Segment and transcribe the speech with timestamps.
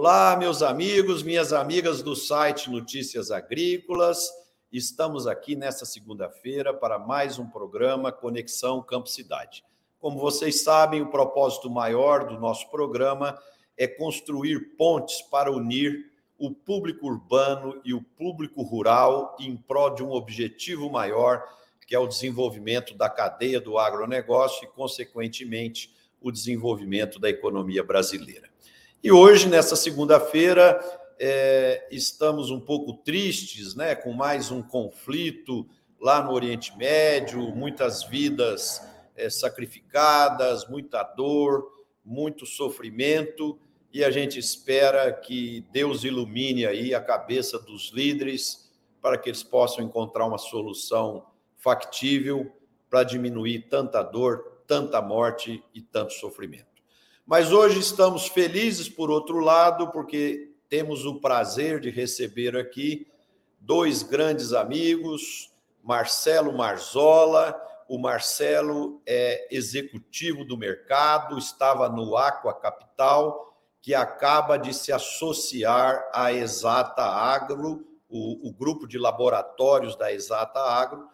[0.00, 4.30] Olá, meus amigos, minhas amigas do site Notícias Agrícolas.
[4.70, 9.64] Estamos aqui nesta segunda-feira para mais um programa Conexão Campo Cidade.
[9.98, 13.36] Como vocês sabem, o propósito maior do nosso programa
[13.76, 20.04] é construir pontes para unir o público urbano e o público rural em prol de
[20.04, 21.42] um objetivo maior,
[21.88, 28.48] que é o desenvolvimento da cadeia do agronegócio e, consequentemente, o desenvolvimento da economia brasileira.
[29.00, 30.76] E hoje, nessa segunda-feira,
[31.20, 35.64] é, estamos um pouco tristes, né, com mais um conflito
[36.00, 38.82] lá no Oriente Médio, muitas vidas
[39.14, 41.70] é, sacrificadas, muita dor,
[42.04, 43.56] muito sofrimento,
[43.92, 48.68] e a gente espera que Deus ilumine aí a cabeça dos líderes
[49.00, 51.24] para que eles possam encontrar uma solução
[51.56, 52.50] factível
[52.90, 56.67] para diminuir tanta dor, tanta morte e tanto sofrimento.
[57.28, 63.06] Mas hoje estamos felizes, por outro lado, porque temos o prazer de receber aqui
[63.60, 65.52] dois grandes amigos,
[65.84, 67.54] Marcelo Marzola.
[67.86, 76.08] O Marcelo é executivo do mercado, estava no Aqua Capital, que acaba de se associar
[76.14, 81.06] à Exata Agro, o, o grupo de laboratórios da Exata Agro,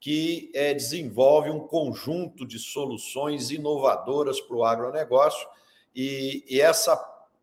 [0.00, 5.48] que é, desenvolve um conjunto de soluções inovadoras para o agronegócio
[5.94, 6.96] e, e essa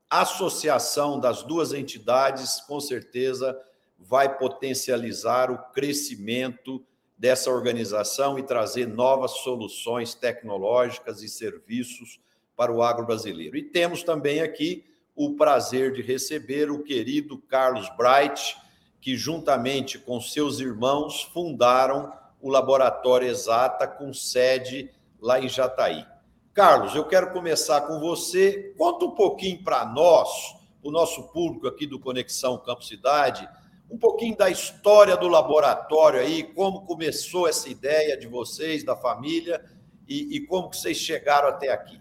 [0.10, 3.60] associação das duas entidades, com certeza,
[4.00, 6.84] vai potencializar o crescimento
[7.18, 12.20] dessa organização e trazer novas soluções tecnológicas e serviços
[12.56, 13.58] para o agro brasileiro.
[13.58, 18.58] E temos também aqui o prazer de receber o querido Carlos Bright,
[19.00, 22.12] que juntamente com seus irmãos fundaram
[22.46, 26.06] o Laboratório Exata com sede lá em Jataí.
[26.54, 28.72] Carlos, eu quero começar com você.
[28.78, 33.50] Conta um pouquinho para nós, o nosso público aqui do Conexão Campo Cidade,
[33.90, 39.66] um pouquinho da história do laboratório aí, como começou essa ideia de vocês, da família,
[40.08, 42.00] e, e como que vocês chegaram até aqui.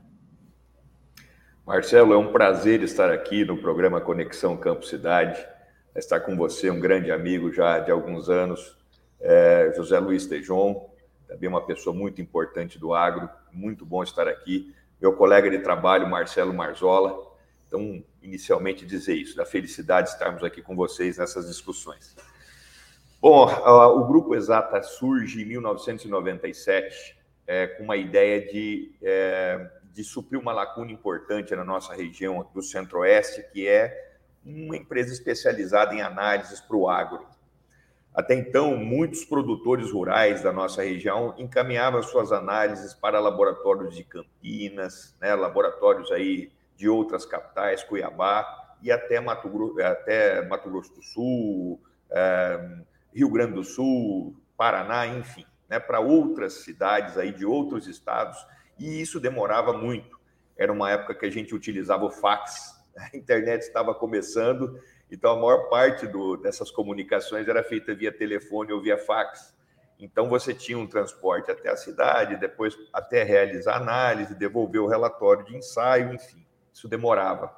[1.64, 5.42] Marcelo, é um prazer estar aqui no programa Conexão Campo Cidade,
[5.96, 8.83] estar com você, um grande amigo já de alguns anos,
[9.24, 10.90] é, José Luiz Tejon,
[11.26, 14.74] também uma pessoa muito importante do agro, muito bom estar aqui.
[15.00, 17.32] Meu colega de trabalho, Marcelo Marzola.
[17.66, 22.14] Então, inicialmente dizer isso, da felicidade de estarmos aqui com vocês nessas discussões.
[23.20, 30.38] Bom, o Grupo Exata surge em 1997 é, com uma ideia de, é, de suprir
[30.38, 34.12] uma lacuna importante na nossa região do Centro-Oeste, que é
[34.44, 37.26] uma empresa especializada em análises para o agro.
[38.14, 45.16] Até então, muitos produtores rurais da nossa região encaminhavam suas análises para laboratórios de Campinas,
[45.20, 48.46] né, laboratórios aí de outras capitais, Cuiabá
[48.80, 52.78] e até Mato, Grosso, até Mato Grosso do Sul, é,
[53.12, 58.38] Rio Grande do Sul, Paraná, enfim, né, para outras cidades aí de outros estados,
[58.78, 60.20] e isso demorava muito.
[60.56, 64.78] Era uma época que a gente utilizava o fax, a internet estava começando
[65.10, 69.54] então, a maior parte do, dessas comunicações era feita via telefone ou via fax.
[69.98, 75.44] Então, você tinha um transporte até a cidade, depois até realizar análise, devolver o relatório
[75.44, 77.54] de ensaio, enfim, isso demorava.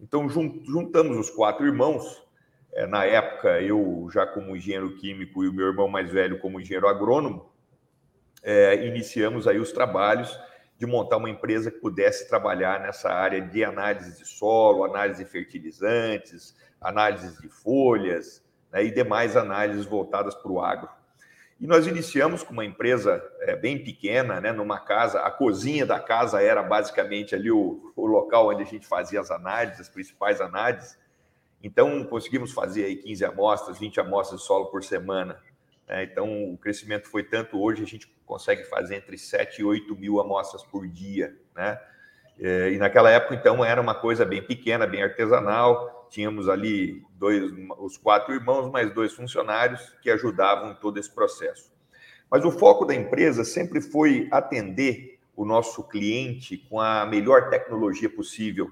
[0.00, 2.22] Então, juntamos os quatro irmãos.
[2.72, 6.60] É, na época, eu já como engenheiro químico e o meu irmão mais velho como
[6.60, 7.52] engenheiro agrônomo,
[8.42, 10.36] é, iniciamos aí os trabalhos
[10.78, 15.30] de montar uma empresa que pudesse trabalhar nessa área de análise de solo, análise de
[15.30, 20.88] fertilizantes, análises de folhas né, e demais análises voltadas para o agro.
[21.60, 26.00] E nós iniciamos com uma empresa é, bem pequena, né, numa casa, a cozinha da
[26.00, 30.40] casa era basicamente ali o, o local onde a gente fazia as análises, as principais
[30.40, 30.98] análises.
[31.62, 35.40] Então, conseguimos fazer aí 15 amostras, 20 amostras de solo por semana.
[35.88, 36.04] Né?
[36.04, 40.20] Então, o crescimento foi tanto, hoje a gente consegue fazer entre 7 e 8 mil
[40.20, 41.36] amostras por dia.
[41.54, 41.78] Né?
[42.38, 47.52] É, e naquela época, então, era uma coisa bem pequena, bem artesanal, tínhamos ali dois,
[47.78, 51.72] os quatro irmãos, mais dois funcionários que ajudavam em todo esse processo.
[52.30, 58.08] Mas o foco da empresa sempre foi atender o nosso cliente com a melhor tecnologia
[58.08, 58.70] possível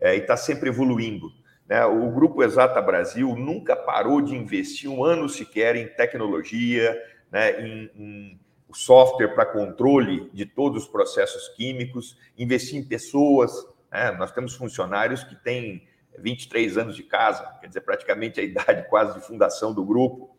[0.00, 1.30] é, e está sempre evoluindo.
[1.68, 1.84] Né?
[1.84, 6.98] O Grupo Exata Brasil nunca parou de investir um ano sequer em tecnologia,
[7.30, 7.60] né?
[7.60, 8.40] em, em
[8.72, 13.52] software para controle de todos os processos químicos, investir em pessoas.
[13.90, 14.12] Né?
[14.12, 15.86] Nós temos funcionários que têm
[16.18, 20.36] 23 anos de casa, quer dizer, praticamente a idade quase de fundação do grupo.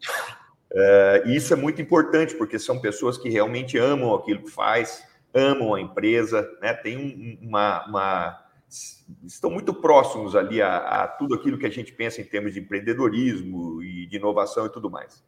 [0.72, 5.04] É, e isso é muito importante, porque são pessoas que realmente amam aquilo que faz,
[5.34, 6.74] amam a empresa, né?
[6.74, 8.44] tem uma, uma
[9.24, 12.60] estão muito próximos ali a, a, tudo aquilo que a gente pensa em termos de
[12.60, 15.24] empreendedorismo e de inovação e tudo mais.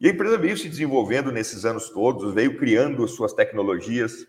[0.00, 4.26] E a empresa veio se desenvolvendo nesses anos todos, veio criando suas tecnologias,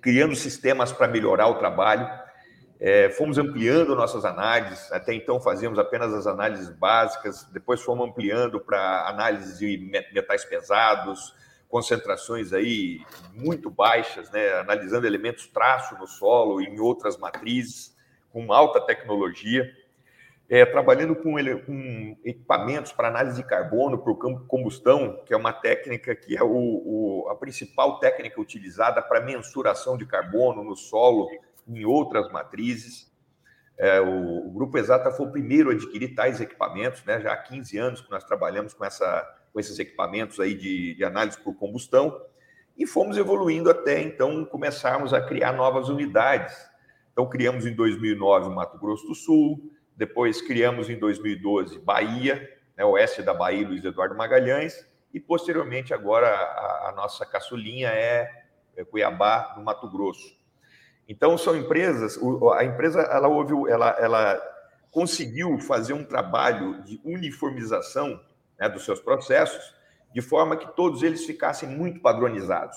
[0.00, 2.08] criando sistemas para melhorar o trabalho.
[2.78, 8.60] É, fomos ampliando nossas análises, até então fazíamos apenas as análises básicas, depois fomos ampliando
[8.60, 9.78] para análise de
[10.12, 11.34] metais pesados,
[11.68, 13.00] concentrações aí
[13.34, 17.96] muito baixas, né, analisando elementos traço no solo e em outras matrizes,
[18.30, 19.68] com alta tecnologia,
[20.52, 25.50] é, trabalhando com, ele, com, equipamentos para análise de carbono o combustão, que é uma
[25.50, 31.30] técnica que é o, o, a principal técnica utilizada para mensuração de carbono no solo
[31.66, 33.10] em outras matrizes.
[33.78, 37.36] É, o, o, Grupo Exata foi o primeiro a adquirir tais equipamentos, né, já há
[37.38, 41.54] 15 anos que nós trabalhamos com essa com esses equipamentos aí de, de análise por
[41.54, 42.20] combustão,
[42.76, 46.54] e fomos evoluindo até então começarmos a criar novas unidades.
[47.10, 53.22] Então, criamos em 2009 Mato Grosso do Sul, depois criamos em 2012 Bahia, né, oeste
[53.22, 58.28] da Bahia, Luiz Eduardo Magalhães, e posteriormente agora a, a nossa caçulinha é,
[58.76, 60.40] é, Cuiabá, no Mato Grosso.
[61.08, 62.18] Então, são empresas,
[62.56, 64.40] a empresa ela, houve, ela, ela
[64.90, 68.20] conseguiu fazer um trabalho de uniformização
[68.58, 69.74] né, dos seus processos,
[70.14, 72.76] de forma que todos eles ficassem muito padronizados.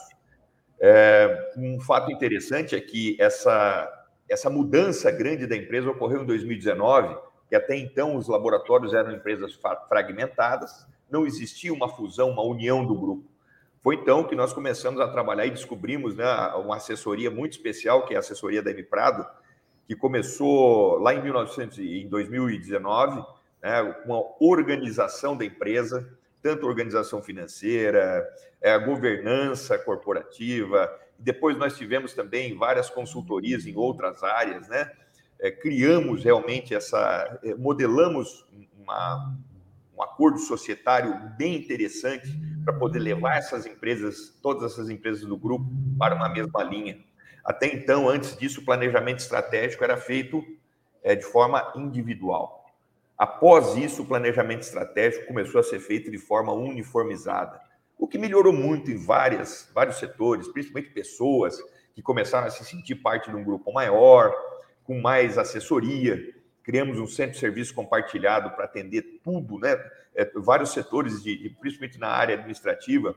[0.80, 3.88] É, um fato interessante é que essa,
[4.30, 7.18] essa mudança grande da empresa ocorreu em 2019,
[7.48, 9.58] que até então os laboratórios eram empresas
[9.88, 13.24] fragmentadas, não existia uma fusão, uma união do grupo.
[13.82, 16.26] Foi então que nós começamos a trabalhar e descobrimos né,
[16.56, 19.26] uma assessoria muito especial, que é a assessoria da M Prado,
[19.88, 23.24] que começou lá em, 1900, em 2019
[23.62, 26.08] né, uma organização da empresa,
[26.42, 28.28] tanto organização financeira,
[28.62, 30.92] é, a governança corporativa.
[31.18, 34.92] Depois nós tivemos também várias consultorias em outras áreas, né?
[35.40, 38.46] É, criamos realmente essa, é, modelamos
[38.80, 39.36] uma,
[39.96, 42.28] um acordo societário bem interessante
[42.64, 45.66] para poder levar essas empresas, todas essas empresas do grupo,
[46.00, 46.98] para uma mesma linha.
[47.44, 50.44] Até então, antes disso, o planejamento estratégico era feito
[51.04, 52.66] é, de forma individual.
[53.18, 57.62] Após isso, o planejamento estratégico começou a ser feito de forma uniformizada,
[57.98, 61.58] o que melhorou muito em várias, vários setores, principalmente pessoas
[61.94, 64.34] que começaram a se sentir parte de um grupo maior,
[64.84, 66.34] com mais assessoria.
[66.62, 69.78] Criamos um centro de serviço compartilhado para atender tudo, né?
[70.14, 73.16] É, vários setores, de, principalmente na área administrativa,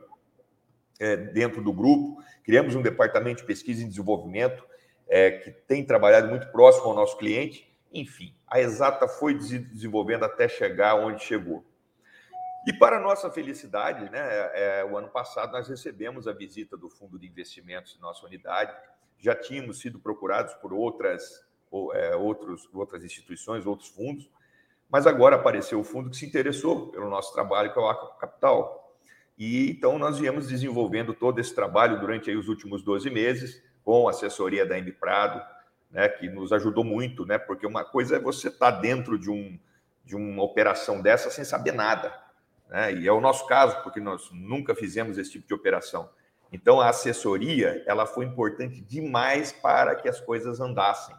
[0.98, 2.22] é, dentro do grupo.
[2.44, 4.64] Criamos um departamento de pesquisa e desenvolvimento
[5.08, 10.48] é, que tem trabalhado muito próximo ao nosso cliente enfim, a Exata foi desenvolvendo até
[10.48, 11.64] chegar onde chegou.
[12.66, 14.20] E para nossa felicidade, né,
[14.52, 18.74] é, o ano passado nós recebemos a visita do Fundo de Investimentos em nossa unidade.
[19.18, 21.46] Já tínhamos sido procurados por outras,
[21.94, 24.30] é, outros, outras instituições, outros fundos,
[24.90, 28.16] mas agora apareceu o fundo que se interessou pelo nosso trabalho, que é o Aqua
[28.16, 28.96] Capital.
[29.38, 34.08] E então nós viemos desenvolvendo todo esse trabalho durante aí, os últimos 12 meses, com
[34.08, 35.40] a assessoria da M Prado,
[35.90, 39.30] né, que nos ajudou muito, né, porque uma coisa é você estar tá dentro de,
[39.30, 39.58] um,
[40.04, 42.12] de uma operação dessa sem saber nada,
[42.68, 46.08] né, e é o nosso caso, porque nós nunca fizemos esse tipo de operação.
[46.52, 51.14] Então, a assessoria ela foi importante demais para que as coisas andassem.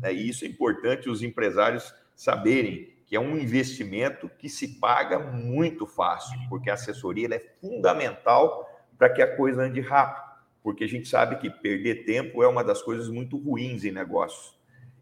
[0.00, 5.18] Né, e isso é importante os empresários saberem que é um investimento que se paga
[5.18, 10.30] muito fácil, porque a assessoria é fundamental para que a coisa ande rápido
[10.62, 14.58] porque a gente sabe que perder tempo é uma das coisas muito ruins em negócios.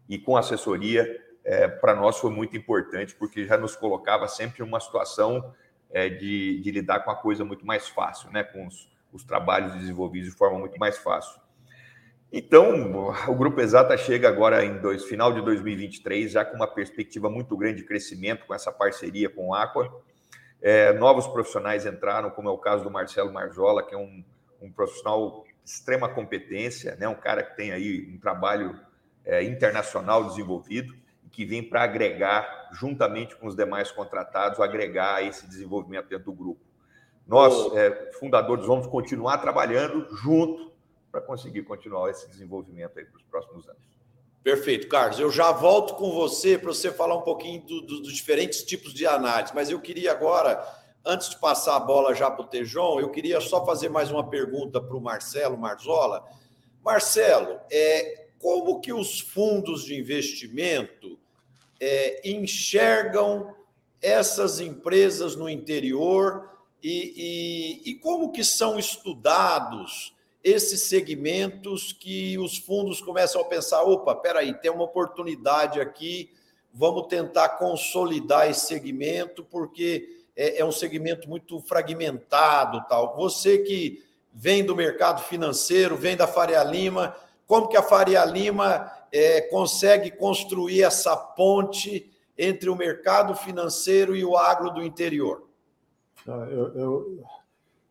[0.07, 1.07] E com assessoria,
[1.43, 5.53] é, para nós foi muito importante, porque já nos colocava sempre em uma situação
[5.91, 8.43] é, de, de, lidar com a coisa muito mais fácil, né?
[8.43, 11.39] com os, os trabalhos desenvolvidos de forma muito mais fácil.
[12.31, 17.27] Então, o Grupo Exata chega agora em dois, final de 2023, já com uma perspectiva
[17.27, 19.91] muito grande de crescimento com essa parceria com o Aqua.
[20.61, 24.23] É, novos profissionais entraram, como é o caso do Marcelo Marzola, que é um,
[24.61, 27.07] um profissional extrema competência, né?
[27.07, 28.79] um cara que tem aí um trabalho
[29.25, 30.93] é, internacional desenvolvido
[31.29, 36.61] que vem para agregar, juntamente com os demais contratados, agregar esse desenvolvimento dentro do grupo.
[37.27, 40.71] Nós, é, fundadores, vamos continuar trabalhando junto
[41.11, 43.81] para conseguir continuar esse desenvolvimento aí para os próximos anos.
[44.43, 45.19] Perfeito, Carlos.
[45.19, 48.93] Eu já volto com você para você falar um pouquinho do, do, dos diferentes tipos
[48.93, 50.59] de análise, mas eu queria agora
[51.05, 54.29] Antes de passar a bola já para o Tejon, eu queria só fazer mais uma
[54.29, 56.23] pergunta para o Marcelo Marzola.
[56.83, 61.19] Marcelo, é, como que os fundos de investimento
[61.79, 63.53] é, enxergam
[64.01, 66.49] essas empresas no interior
[66.81, 73.83] e, e, e como que são estudados esses segmentos que os fundos começam a pensar:
[73.83, 76.31] opa, peraí, tem uma oportunidade aqui,
[76.73, 82.85] vamos tentar consolidar esse segmento, porque é, é um segmento muito fragmentado.
[82.87, 83.17] tal.
[83.17, 84.01] Você que
[84.33, 87.13] vem do mercado financeiro, vem da Faria Lima,
[87.49, 94.23] como que a Faria Lima é, consegue construir essa ponte entre o mercado financeiro e
[94.23, 95.49] o agro do interior?
[96.27, 97.23] Eu, eu...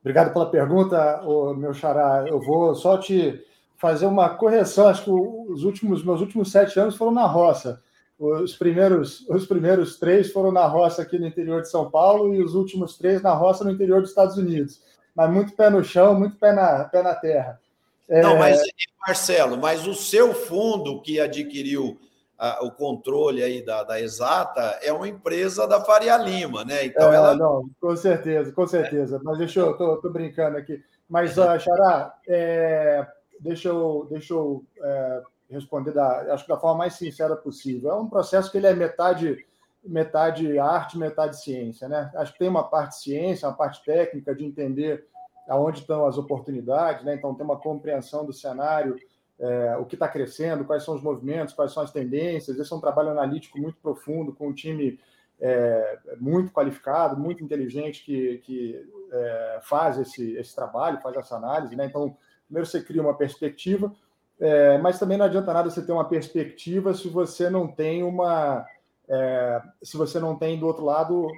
[0.00, 1.20] Obrigado pela pergunta,
[1.56, 2.24] meu xará.
[2.28, 3.44] Eu vou só te
[3.76, 4.86] fazer uma correção.
[4.86, 7.82] Acho que os últimos, meus últimos sete anos foram na roça.
[8.16, 12.40] Os primeiros, os primeiros três foram na roça aqui no interior de São Paulo e
[12.40, 14.80] os últimos três na roça no interior dos Estados Unidos.
[15.16, 17.60] Mas muito pé no chão, muito pé na, pé na terra.
[18.08, 18.38] Não, é...
[18.38, 18.62] mas
[19.06, 21.98] Marcelo, mas o seu fundo que adquiriu
[22.38, 26.86] a, o controle aí da, da Exata é uma empresa da Faria Lima, né?
[26.86, 27.34] Então é, ela.
[27.34, 29.20] Não, com certeza, com certeza.
[29.24, 30.82] Mas deixa eu, tô, tô brincando aqui.
[31.08, 33.06] Mas, uh, Xará, é,
[33.40, 37.90] deixa eu, deixa eu é, responder da, acho que da forma mais sincera possível.
[37.90, 39.44] É um processo que ele é metade
[39.84, 42.10] metade arte, metade ciência, né?
[42.16, 45.06] Acho que tem uma parte ciência, uma parte técnica de entender
[45.48, 47.14] aonde estão as oportunidades, né?
[47.14, 48.96] Então tem uma compreensão do cenário
[49.38, 52.58] é, o que está crescendo, quais são os movimentos, quais são as tendências.
[52.58, 54.98] Esse é um trabalho analítico muito profundo, com um time
[55.40, 61.76] é, muito qualificado, muito inteligente, que, que é, faz esse, esse trabalho, faz essa análise.
[61.76, 61.86] Né?
[61.86, 63.94] Então, primeiro você cria uma perspectiva,
[64.40, 68.66] é, mas também não adianta nada você ter uma perspectiva se você não tem uma.
[69.10, 71.28] É, se você não tem do outro lado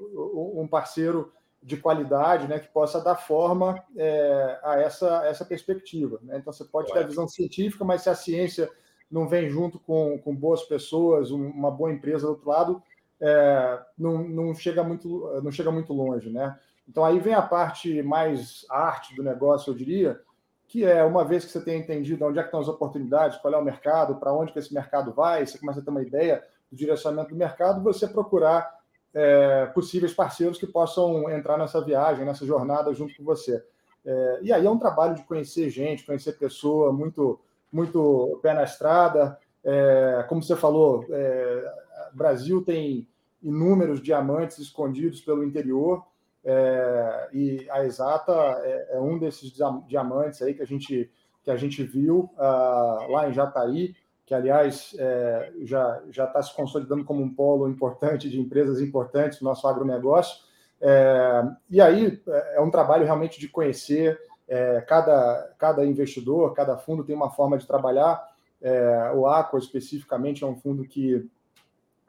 [0.56, 6.18] um parceiro de qualidade, né, que possa dar forma é, a essa, essa perspectiva.
[6.22, 6.38] Né?
[6.38, 8.70] Então, você pode ter a visão científica, mas se a ciência
[9.10, 12.82] não vem junto com, com boas pessoas, uma boa empresa do outro lado,
[13.20, 16.30] é, não, não, chega muito, não chega muito longe.
[16.30, 16.58] Né?
[16.88, 20.20] Então, aí vem a parte mais arte do negócio, eu diria,
[20.66, 23.52] que é, uma vez que você tem entendido onde é que estão as oportunidades, qual
[23.52, 26.42] é o mercado, para onde que esse mercado vai, você começa a ter uma ideia
[26.70, 28.79] do direcionamento do mercado, você procurar
[29.14, 33.62] é, possíveis parceiros que possam entrar nessa viagem, nessa jornada junto com você.
[34.04, 37.40] É, e aí é um trabalho de conhecer gente, conhecer pessoa, muito,
[37.72, 39.38] muito pé na estrada.
[39.62, 41.74] É, como você falou, é,
[42.12, 43.06] Brasil tem
[43.42, 46.04] inúmeros diamantes escondidos pelo interior.
[46.42, 49.52] É, e a Exata é, é, um desses
[49.86, 51.10] diamantes aí que a gente
[51.42, 53.94] que a gente viu uh, lá em Jataí
[54.30, 59.48] que, aliás, é, já está se consolidando como um polo importante de empresas importantes no
[59.48, 60.44] nosso agronegócio.
[60.80, 66.76] É, e aí é, é um trabalho realmente de conhecer é, cada, cada investidor, cada
[66.78, 68.24] fundo tem uma forma de trabalhar.
[68.62, 71.28] É, o Aqua, especificamente, é um fundo que,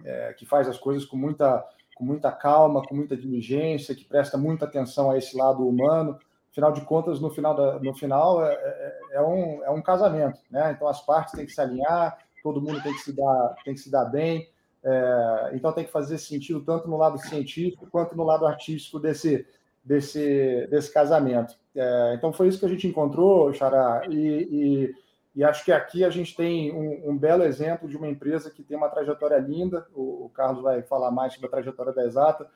[0.05, 4.37] é, que faz as coisas com muita, com muita calma, com muita diligência, que presta
[4.37, 6.19] muita atenção a esse lado humano
[6.51, 10.39] Afinal de contas, no final, da, no final é, é, é, um, é um casamento,
[10.49, 10.73] né?
[10.75, 13.79] Então as partes têm que se alinhar, todo mundo tem que se dar, tem que
[13.79, 14.49] se dar bem.
[14.83, 19.47] É, então tem que fazer sentido tanto no lado científico quanto no lado artístico desse,
[19.83, 21.55] desse, desse casamento.
[21.75, 24.95] É, então foi isso que a gente encontrou, Xará, e, e,
[25.35, 28.63] e, acho que aqui a gente tem um, um, belo exemplo de uma empresa que
[28.63, 29.87] tem uma trajetória linda.
[29.93, 32.49] O, o Carlos vai falar mais sobre a trajetória da Exata,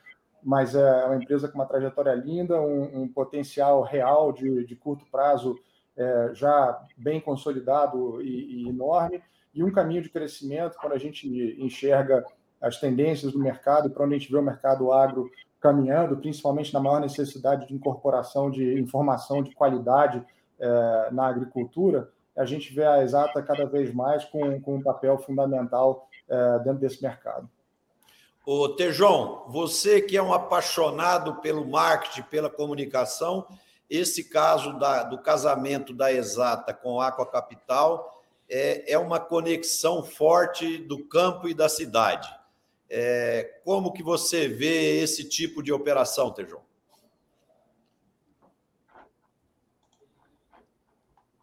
[0.46, 5.04] mas é uma empresa com uma trajetória linda, um, um potencial real de, de curto
[5.12, 5.58] prazo
[5.98, 11.28] é, já bem consolidado e, e, enorme, e um caminho de crescimento quando a gente
[11.60, 12.24] enxerga
[12.62, 16.80] as tendências do mercado, para onde a gente vê o mercado agro caminhando, principalmente na
[16.80, 20.24] maior necessidade de incorporação de informação de qualidade
[20.60, 25.18] é, na agricultura, a gente vê a Exata cada vez mais com, com um papel
[25.18, 27.50] fundamental é, dentro desse mercado.
[28.46, 33.48] Ô, Tejon, você que é um apaixonado pelo marketing, pela comunicação,
[33.90, 40.04] esse caso da, do casamento da Exata com a Aqua Capital é, é uma conexão
[40.04, 42.30] forte do campo e da cidade.
[42.88, 46.62] É, como que você vê esse tipo de operação, Tejon?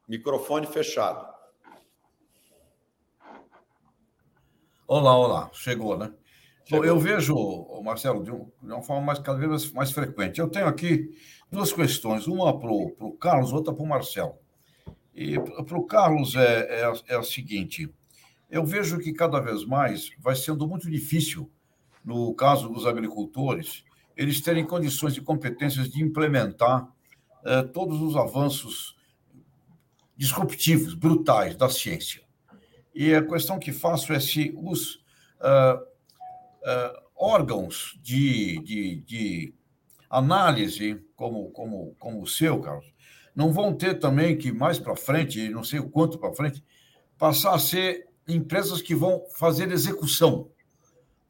[0.07, 1.33] Microfone fechado.
[4.87, 5.51] Olá, olá.
[5.53, 6.13] Chegou, né?
[6.71, 7.35] Eu vejo,
[7.83, 8.31] Marcelo, de,
[8.63, 10.41] uma forma mais, cada vez mais frequente.
[10.41, 11.11] Eu tenho aqui
[11.51, 14.35] duas questões, uma para o Carlos, outra para o Marcelo.
[15.15, 17.93] E para o Carlos é, é, é a seguinte:
[18.51, 21.51] eu vejo que cada vez mais vai sendo muito difícil,
[22.05, 23.85] no caso dos agricultores,
[24.17, 26.89] eles terem condições e competências de implementar
[27.45, 28.97] é, todos os avanços
[30.17, 32.23] disruptivos, brutais da ciência.
[32.95, 34.97] E a questão que faço é se os
[35.41, 35.92] uh,
[36.63, 39.55] uh, órgãos de, de, de,
[40.09, 42.93] análise, como, como, como o seu, Carlos,
[43.35, 46.63] não vão ter também que mais para frente, não sei o quanto para frente,
[47.17, 50.51] passar a ser empresas que vão fazer execução,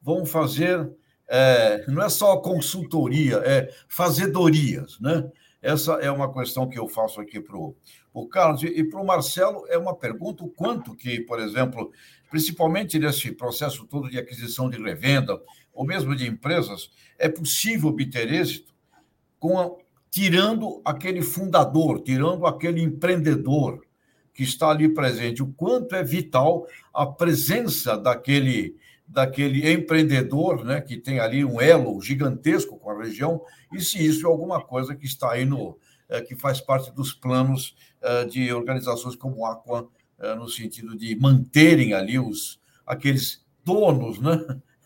[0.01, 0.91] vão fazer,
[1.29, 5.31] é, não é só consultoria, é fazedorias, né?
[5.63, 8.61] Essa é uma questão que eu faço aqui para o Carlos.
[8.63, 11.89] E para o Marcelo, é uma pergunta: o quanto que, por exemplo,
[12.29, 15.41] principalmente nesse processo todo de aquisição de revenda,
[15.73, 18.73] ou mesmo de empresas, é possível obter êxito
[19.39, 19.71] com a,
[20.11, 23.85] tirando aquele fundador, tirando aquele empreendedor
[24.33, 25.41] que está ali presente.
[25.41, 28.75] O quanto é vital a presença daquele
[29.13, 33.39] daquele empreendedor, né, que tem ali um elo gigantesco com a região,
[33.71, 35.77] e se isso é alguma coisa que está aí no
[36.09, 39.87] é, que faz parte dos planos é, de organizações como a Aqua,
[40.19, 44.35] é, no sentido de manterem ali os aqueles donos, né,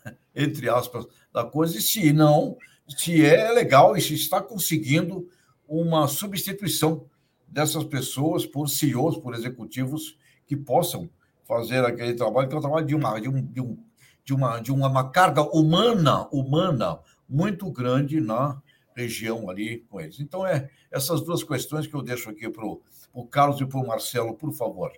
[0.36, 2.56] entre aspas, da coisa, e se não,
[2.86, 5.26] se é legal e se está conseguindo
[5.66, 7.06] uma substituição
[7.46, 11.08] dessas pessoas por CEOs, por executivos que possam
[11.44, 13.87] fazer aquele trabalho, que é um trabalho de uma, de um, de um
[14.28, 18.60] de uma, de uma carga humana, humana muito grande na
[18.94, 20.20] região ali com eles.
[20.20, 23.86] Então, é essas duas questões que eu deixo aqui para o Carlos e para o
[23.86, 24.92] Marcelo, por favor.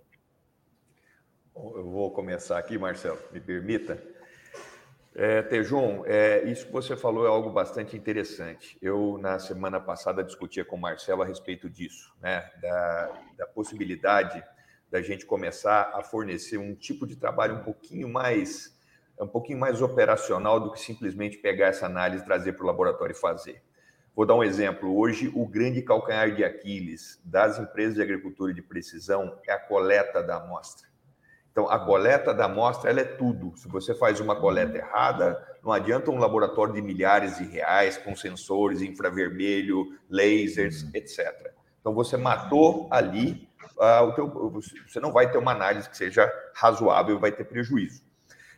[1.55, 4.03] Eu vou começar aqui, Marcelo, me permita.
[5.15, 8.77] É, Tejon, é, isso que você falou é algo bastante interessante.
[8.83, 12.51] Eu, na semana passada, discutia com o Marcelo a respeito disso, né?
[12.61, 14.43] da, da possibilidade
[14.91, 18.80] da gente começar a fornecer um tipo de trabalho um pouquinho mais
[19.21, 23.13] é um pouquinho mais operacional do que simplesmente pegar essa análise, trazer para o laboratório
[23.13, 23.63] e fazer.
[24.17, 24.97] Vou dar um exemplo.
[24.99, 30.23] Hoje, o grande calcanhar de Aquiles das empresas de agricultura de precisão é a coleta
[30.23, 30.89] da amostra.
[31.53, 33.55] Então, a coleta da amostra ela é tudo.
[33.59, 38.17] Se você faz uma coleta errada, não adianta um laboratório de milhares de reais com
[38.17, 40.93] sensores, infravermelho, lasers, uhum.
[40.95, 41.53] etc.
[41.79, 43.47] Então, você matou ali,
[43.77, 48.09] uh, o teu, você não vai ter uma análise que seja razoável, vai ter prejuízo.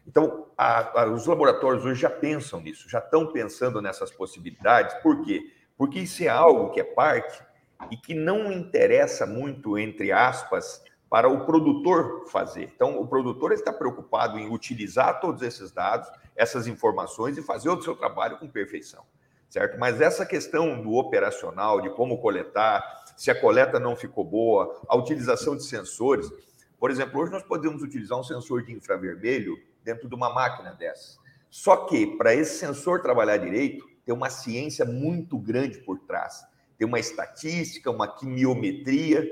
[0.06, 4.94] Então, a, a, os laboratórios hoje já pensam nisso, já estão pensando nessas possibilidades.
[5.02, 5.52] Por quê?
[5.76, 7.42] Porque isso é algo que é parte
[7.90, 12.70] e que não interessa muito, entre aspas, para o produtor fazer.
[12.74, 17.82] Então, o produtor está preocupado em utilizar todos esses dados, essas informações e fazer o
[17.82, 19.04] seu trabalho com perfeição,
[19.50, 19.78] certo?
[19.78, 22.82] Mas essa questão do operacional, de como coletar,
[23.16, 26.30] se a coleta não ficou boa, a utilização de sensores.
[26.78, 31.18] Por exemplo, hoje nós podemos utilizar um sensor de infravermelho dentro de uma máquina dessa.
[31.50, 36.44] Só que, para esse sensor trabalhar direito, tem uma ciência muito grande por trás.
[36.78, 39.24] Tem uma estatística, uma quimiometria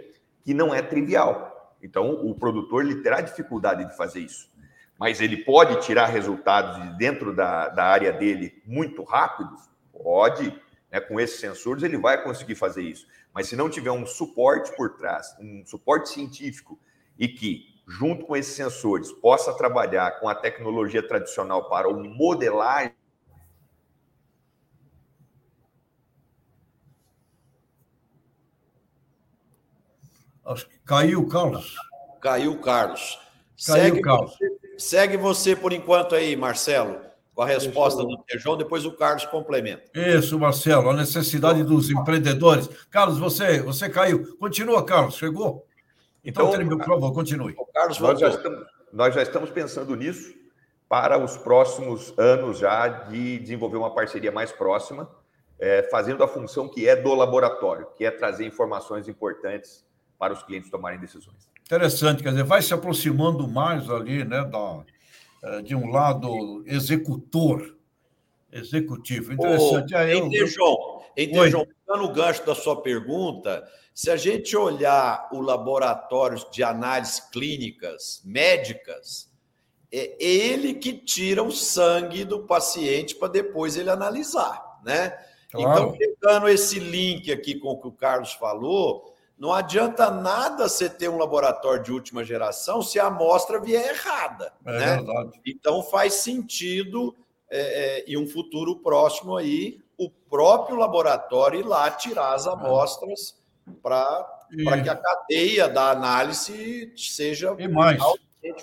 [0.45, 1.77] que não é trivial.
[1.83, 4.51] Então, o produtor ele terá dificuldade de fazer isso.
[4.99, 9.71] Mas ele pode tirar resultados de dentro da, da área dele muito rápidos?
[9.91, 10.55] Pode.
[10.91, 11.01] Né?
[11.01, 13.07] Com esses sensores, ele vai conseguir fazer isso.
[13.33, 16.79] Mas se não tiver um suporte por trás, um suporte científico,
[17.19, 22.94] e que junto com esses sensores, possa trabalhar com a tecnologia tradicional para o modelagem.
[30.44, 31.76] Acho que caiu, Carlos.
[32.20, 33.18] Caiu, Carlos.
[33.66, 34.33] Caiu, segue Carlos.
[34.33, 37.00] Você, segue você por enquanto aí, Marcelo,
[37.35, 39.85] com a resposta do Tejão, depois o Carlos complementa.
[39.94, 42.68] Isso, Marcelo, a necessidade dos empreendedores.
[42.90, 44.37] Carlos, você, você caiu.
[44.38, 45.66] Continua, Carlos, chegou?
[46.25, 47.57] Então, então por favor, continue.
[47.73, 50.35] Carlos, nós já, estamos, nós já estamos pensando nisso
[50.89, 55.11] para os próximos anos já de desenvolver uma parceria mais próxima,
[55.59, 59.85] é, fazendo a função que é do laboratório, que é trazer informações importantes
[60.19, 61.49] para os clientes tomarem decisões.
[61.65, 64.83] Interessante, quer dizer, vai se aproximando mais ali, né, da,
[65.43, 67.77] é, de um lado executor,
[68.53, 69.33] executivo.
[69.33, 69.95] Interessante.
[69.95, 70.47] Ô, Aí eu...
[70.47, 71.00] João,
[71.51, 77.20] João, pegando o gancho da sua pergunta, se a gente olhar o laboratório de análises
[77.31, 79.31] clínicas médicas,
[79.92, 85.18] é ele que tira o sangue do paciente para depois ele analisar, né?
[85.51, 85.70] Claro.
[85.73, 90.88] Então, pegando esse link aqui com o que o Carlos falou, não adianta nada você
[90.88, 94.53] ter um laboratório de última geração se a amostra vier errada.
[94.66, 94.96] É né?
[94.96, 95.40] verdade.
[95.46, 97.16] Então faz sentido,
[97.51, 102.51] é, é, em um futuro próximo aí, o próprio laboratório ir lá tirar as é.
[102.51, 103.39] amostras
[103.83, 104.27] para
[104.83, 108.03] que a cadeia da análise seja e mais.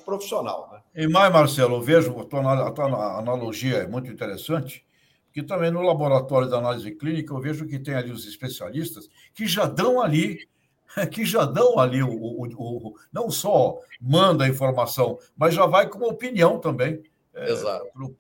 [0.04, 0.70] profissional.
[0.74, 1.04] Né?
[1.04, 4.84] E mais, Marcelo, eu vejo a tua, a tua analogia é muito interessante,
[5.26, 9.46] porque também no laboratório da análise clínica eu vejo que tem ali os especialistas que
[9.46, 10.40] já dão ali
[11.12, 15.88] que já dão ali o, o, o não só manda a informação, mas já vai
[15.88, 17.04] com opinião também.
[17.38, 17.54] É,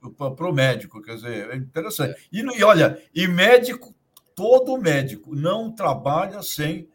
[0.09, 2.11] para o médico, quer dizer, é interessante.
[2.11, 2.17] É.
[2.31, 3.95] E, e olha, e médico
[4.35, 6.87] todo médico não trabalha sem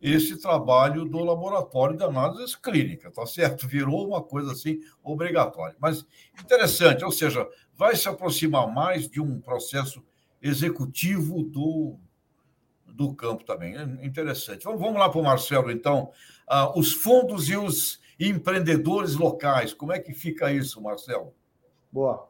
[0.00, 3.66] esse trabalho do laboratório de análises clínica, tá certo?
[3.66, 5.76] Virou uma coisa assim obrigatória.
[5.78, 6.06] Mas
[6.42, 10.02] interessante, ou seja, vai se aproximar mais de um processo
[10.42, 11.98] executivo do,
[12.86, 13.76] do campo também.
[13.76, 14.64] É interessante.
[14.64, 16.10] Vamos, vamos lá para o Marcelo, então.
[16.46, 21.34] Ah, os fundos e os empreendedores locais, como é que fica isso, Marcelo?
[21.92, 22.28] Boa.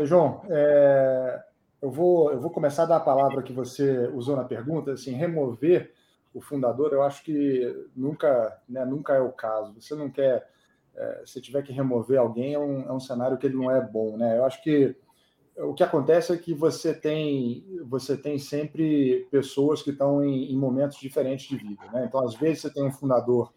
[0.00, 1.42] João, é,
[1.80, 5.12] eu, vou, eu vou começar a dar a palavra que você usou na pergunta, assim,
[5.12, 5.92] remover
[6.34, 9.74] o fundador, eu acho que nunca, né, nunca é o caso.
[9.78, 10.48] Você não quer,
[10.96, 13.80] é, se tiver que remover alguém, é um, é um cenário que ele não é
[13.80, 14.38] bom, né?
[14.38, 14.96] Eu acho que
[15.58, 20.56] o que acontece é que você tem você tem sempre pessoas que estão em, em,
[20.56, 22.06] momentos diferentes de vida, né?
[22.08, 23.52] Então, às vezes você tem um fundador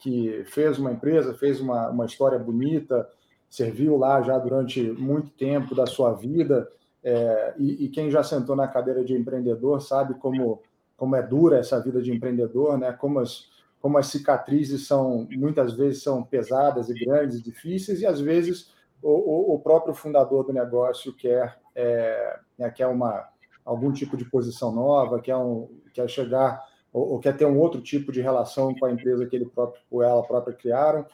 [0.00, 3.08] que fez uma empresa, fez uma, uma história bonita,
[3.48, 6.68] serviu lá já durante muito tempo da sua vida,
[7.02, 10.60] é, e, e, quem já sentou na cadeira de empreendedor sabe como
[10.96, 12.92] como é dura essa vida de empreendedor, né?
[12.92, 13.48] Como as
[13.80, 19.54] como as cicatrizes são muitas vezes são pesadas e grandes, difíceis, e às vezes o,
[19.54, 23.28] o próprio fundador do negócio quer, é, né, quer uma,
[23.64, 27.80] algum tipo de posição nova, quer, um, quer chegar ou, ou, quer ter um outro
[27.80, 31.06] tipo de relação com a empresa que ele próprio ou ela própria criaram.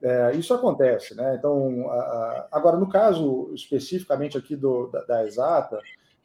[0.00, 1.34] É, isso acontece, né?
[1.36, 5.80] Então, a, a, agora no caso especificamente aqui do, da, da Exata,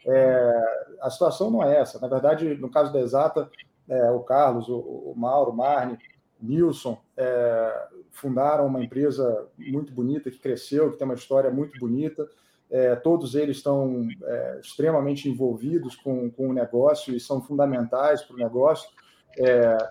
[0.06, 2.00] é, a situação não é essa.
[2.00, 3.50] Na verdade, no caso da Exata,
[3.90, 5.98] é, o Carlos, o, o Mauro, o Marne,
[6.40, 12.28] Nilson, é, fundaram uma empresa muito bonita, que cresceu, que tem uma história muito bonita.
[12.70, 18.36] É, todos eles estão é, extremamente envolvidos com, com o negócio e são fundamentais para
[18.36, 18.90] o negócio.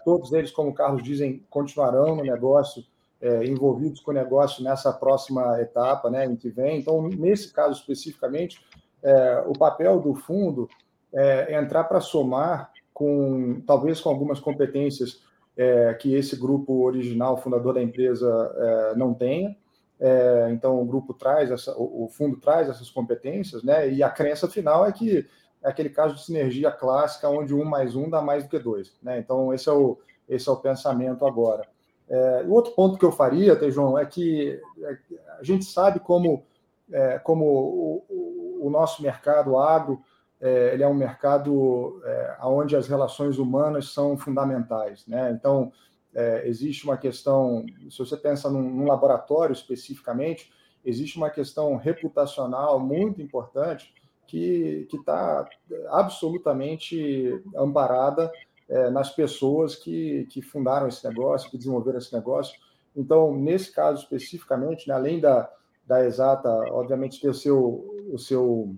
[0.05, 2.85] Todos eles, como o Carlos dizem, continuarão no negócio,
[3.23, 6.81] é, envolvidos com o negócio nessa próxima etapa, né, em que vem.
[6.81, 8.61] Então, nesse caso especificamente,
[9.03, 10.69] é, o papel do fundo
[11.15, 15.23] é entrar para somar com, talvez com algumas competências
[15.57, 19.57] é, que esse grupo original, fundador da empresa, é, não tenha.
[20.01, 23.89] É, então, o grupo traz, essa, o, fundo traz essas competências, né?
[23.89, 25.25] E a crença final é que
[25.63, 28.93] é aquele caso de sinergia clássica, onde um mais um dá mais do que dois,
[29.01, 29.21] né?
[29.21, 31.69] Então, esse é o, esse é o pensamento agora.
[32.09, 34.99] É, o outro ponto que eu faria, Tejão, é que é,
[35.39, 36.45] a gente sabe como,
[36.91, 40.03] é, como o, o, nosso mercado agro
[40.41, 45.07] é, ele é um mercado é, onde as relações humanas são fundamentais.
[45.07, 45.31] Né?
[45.31, 45.73] Então,
[46.15, 50.53] é, existe uma questão, se você pensa num, num, laboratório especificamente,
[50.85, 53.95] existe uma questão reputacional muito importante
[54.27, 55.47] que está
[55.91, 58.33] absolutamente amparada
[58.73, 62.59] é, nas pessoas que, que fundaram esse negócio, que desenvolveram esse negócio.
[62.97, 65.51] Então, nesse caso especificamente, né, além da,
[65.87, 68.75] da exata, obviamente, ter o seu, o seu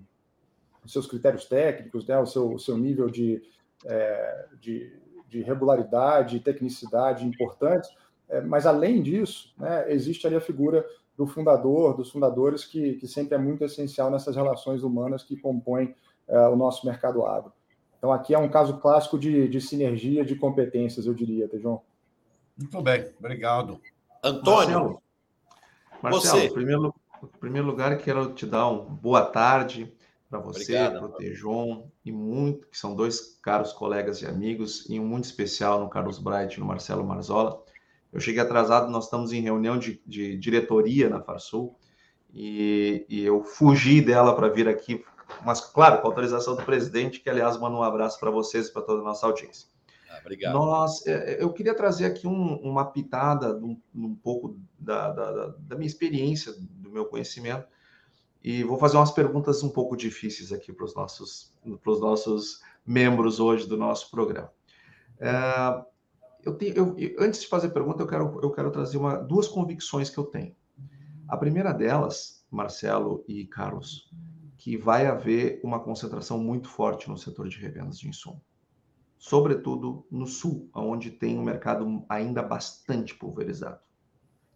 [0.83, 3.41] os seus critérios técnicos, né, o, seu, o seu nível de,
[3.85, 4.93] é, de,
[5.27, 7.89] de regularidade, tecnicidade importantes,
[8.29, 10.85] é, mas além disso, né, existe ali a figura
[11.17, 15.95] do fundador, dos fundadores, que, que sempre é muito essencial nessas relações humanas que compõem
[16.27, 17.51] é, o nosso mercado agro.
[18.05, 21.81] Então, aqui é um caso clássico de, de sinergia de competências, eu diria, Tejão.
[22.55, 23.81] Muito bem, obrigado.
[24.23, 25.01] Antônio, Marcelo,
[26.03, 26.45] Marcelo você.
[26.45, 29.91] Em primeiro, em primeiro lugar, quero te dar uma boa tarde,
[30.29, 34.99] para você, para o Tejon, e muito, que são dois caros colegas e amigos, e
[34.99, 37.59] um muito especial no Carlos Bright e no Marcelo Marzola.
[38.13, 41.75] Eu cheguei atrasado, nós estamos em reunião de, de diretoria na Farsul,
[42.31, 45.03] e, e eu fugi dela para vir aqui,
[45.43, 48.81] mas, claro, com autorização do presidente, que, aliás, manda um abraço para vocês e para
[48.81, 49.67] toda a nossa audiência.
[50.09, 50.53] Ah, obrigado.
[50.53, 55.47] Nós, é, é, eu queria trazer aqui um, uma pitada, um, um pouco da, da,
[55.59, 57.67] da minha experiência, do meu conhecimento,
[58.43, 61.51] e vou fazer umas perguntas um pouco difíceis aqui para os nossos,
[61.83, 64.51] nossos membros hoje do nosso programa.
[65.19, 65.83] É,
[66.43, 69.47] eu tenho, eu, antes de fazer a pergunta, eu quero, eu quero trazer uma, duas
[69.47, 70.55] convicções que eu tenho.
[71.27, 74.11] A primeira delas, Marcelo e Carlos,
[74.65, 78.41] que vai haver uma concentração muito forte no setor de revendas de insumo,
[79.15, 83.77] sobretudo no sul, onde tem um mercado ainda bastante pulverizado.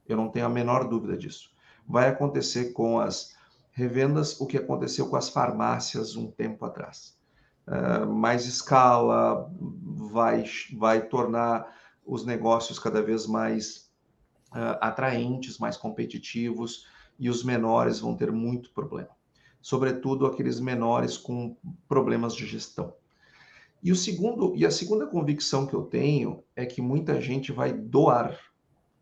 [0.08, 1.52] Eu não tenho a menor dúvida disso.
[1.88, 3.36] Vai acontecer com as
[3.72, 7.16] revendas o que aconteceu com as farmácias um tempo atrás.
[7.68, 9.48] Uh, mais escala
[10.12, 10.44] vai,
[10.76, 11.72] vai tornar
[12.04, 13.92] os negócios cada vez mais
[14.54, 16.88] uh, atraentes, mais competitivos,
[17.20, 19.19] e os menores vão ter muito problema.
[19.62, 21.56] Sobretudo aqueles menores com
[21.88, 22.94] problemas de gestão.
[23.82, 27.72] E o segundo e a segunda convicção que eu tenho é que muita gente vai
[27.72, 28.38] doar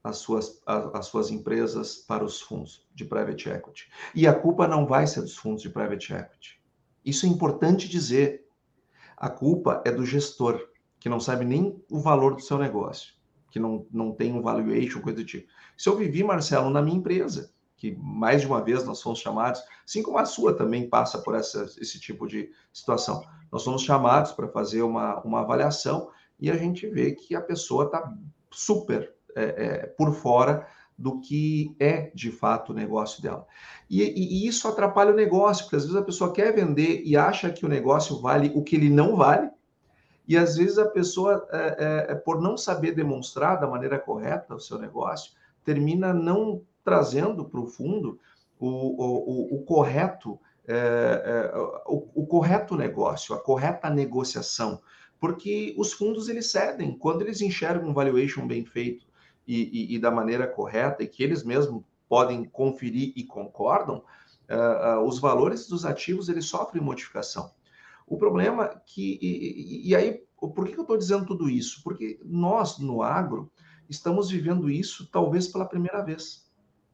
[0.04, 3.90] as suas, as suas empresas para os fundos de private equity.
[4.16, 6.62] E a culpa não vai ser dos fundos de private equity.
[7.04, 8.46] Isso é importante dizer.
[9.16, 10.62] A culpa é do gestor,
[11.00, 13.16] que não sabe nem o valor do seu negócio,
[13.50, 15.48] que não, não tem um valuation, coisa do tipo.
[15.76, 19.62] Se eu vivi, Marcelo, na minha empresa, que mais de uma vez nós fomos chamados,
[19.86, 23.24] assim como a sua também passa por essa, esse tipo de situação.
[23.52, 26.10] Nós somos chamados para fazer uma, uma avaliação
[26.40, 28.12] e a gente vê que a pessoa está
[28.52, 33.46] super é, é, por fora do que é de fato o negócio dela.
[33.88, 37.16] E, e, e, isso atrapalha o negócio, porque às vezes a pessoa quer vender e
[37.16, 39.52] acha que o negócio vale o que ele não vale,
[40.28, 41.58] e às vezes a pessoa, é,
[42.10, 45.32] é, é por não saber demonstrar da maneira correta o seu negócio,
[45.64, 48.18] termina não trazendo para o fundo
[48.58, 50.40] o, o, correto.
[50.66, 54.82] É, é, o, o correto negócio, a correta negociação,
[55.20, 59.06] porque os fundos eles cedem quando eles enxergam um valuation bem feito
[59.46, 63.98] e, e, e da maneira correta e que eles mesmos podem conferir e concordam,
[64.50, 67.52] uh, uh, os valores dos ativos eles sofrem modificação.
[68.06, 71.82] O problema é que e, e aí por que eu estou dizendo tudo isso?
[71.84, 73.52] Porque nós no agro
[73.90, 76.47] estamos vivendo isso talvez pela primeira vez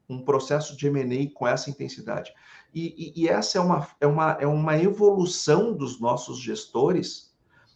[0.10, 2.34] um processo de M&A com essa intensidade.
[2.74, 7.34] E, e, e, essa é uma, é, uma, é uma evolução dos nossos gestores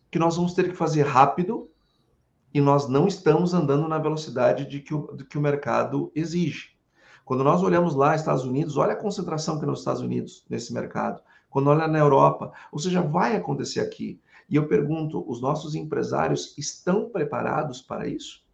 [0.09, 1.69] que nós vamos ter que fazer rápido
[2.53, 6.77] e nós não estamos andando na velocidade de que o, de que o mercado exige.
[7.23, 10.73] Quando nós olhamos lá Estados Unidos, olha a concentração que é nos Estados Unidos nesse
[10.73, 11.21] mercado.
[11.49, 14.19] Quando olha na Europa, ou seja, vai acontecer aqui.
[14.49, 18.45] E eu pergunto, os nossos empresários estão preparados para isso?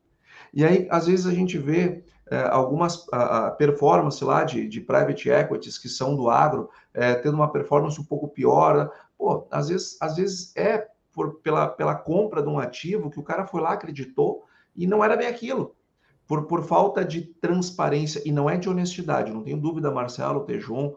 [0.52, 2.04] E aí, às vezes, a gente vê
[2.42, 7.36] algumas a, a performance lá de, de private equities que são do agro, é, tendo
[7.36, 8.92] uma performance um pouco pior.
[9.18, 13.24] Pô, às vezes, às vezes é por, pela, pela compra de um ativo que o
[13.24, 15.76] cara foi lá, acreditou e não era bem aquilo.
[16.28, 20.96] Por, por falta de transparência, e não é de honestidade, não tenho dúvida, Marcelo, Tejon,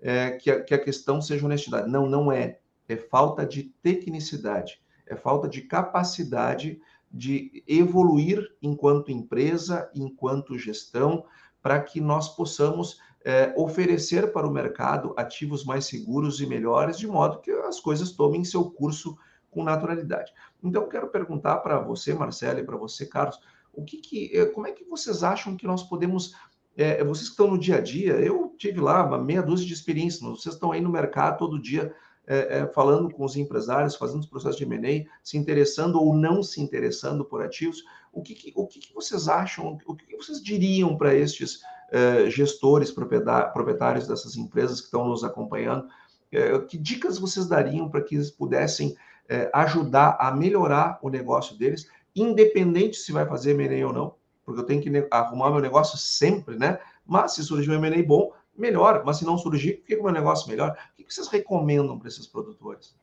[0.00, 1.90] é, que, a, que a questão seja honestidade.
[1.90, 2.58] Não, não é.
[2.88, 11.24] É falta de tecnicidade, é falta de capacidade de evoluir enquanto empresa, enquanto gestão,
[11.62, 17.06] para que nós possamos é, oferecer para o mercado ativos mais seguros e melhores, de
[17.06, 19.16] modo que as coisas tomem seu curso
[19.50, 20.32] com naturalidade.
[20.62, 23.40] Então, quero perguntar para você, Marcelo, e para você, Carlos,
[23.72, 26.34] o que, que é, como é que vocês acham que nós podemos
[26.76, 29.72] é, vocês que estão no dia a dia, eu tive lá uma meia dúzia de
[29.72, 31.92] experiências, vocês estão aí no mercado todo dia
[32.28, 36.42] é, é, falando com os empresários, fazendo os processos de M&A, se interessando ou não
[36.42, 37.82] se interessando por ativos.
[38.12, 41.60] O que, que o que, que, vocês acham, o que, que vocês diriam para estes
[41.90, 45.88] é, gestores, proprietários dessas empresas que estão nos acompanhando?
[46.30, 48.94] É, que dicas vocês dariam para que eles pudessem
[49.26, 54.14] é, ajudar a melhorar o negócio deles, independente se vai fazer M&A ou não,
[54.44, 56.78] porque eu tenho que arrumar meu negócio sempre, né?
[57.06, 60.76] Mas se surgir um M&A bom, melhor, mas se não surgir, fica meu negócio melhor.
[60.98, 62.94] O que vocês recomendam para esses produtores?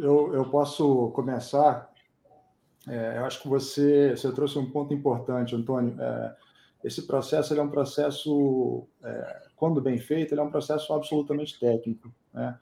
[0.00, 1.90] eu, eu posso começar.
[2.86, 6.00] É, eu acho que você, você trouxe um ponto importante, Antônio.
[6.00, 6.36] É,
[6.84, 12.12] esse processo é um processo, é, quando bem feito, ele é um processo absolutamente técnico.
[12.32, 12.56] Né?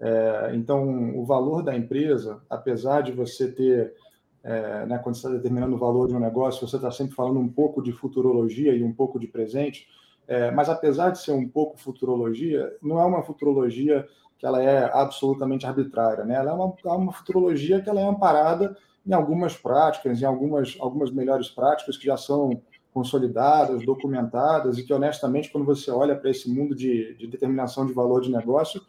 [0.00, 3.94] É, então, o valor da empresa, apesar de você ter
[4.42, 7.38] é, né, quando você está determinando o valor de um negócio, você está sempre falando
[7.38, 9.86] um pouco de futurologia e um pouco de presente,
[10.26, 14.06] é, mas apesar de ser um pouco futurologia, não é uma futurologia
[14.38, 16.36] que ela é absolutamente arbitrária, né?
[16.36, 18.76] ela é uma, é uma futurologia que ela é amparada
[19.06, 24.92] em algumas práticas, em algumas, algumas melhores práticas que já são consolidadas, documentadas, e que,
[24.92, 28.80] honestamente, quando você olha para esse mundo de, de determinação de valor de negócio,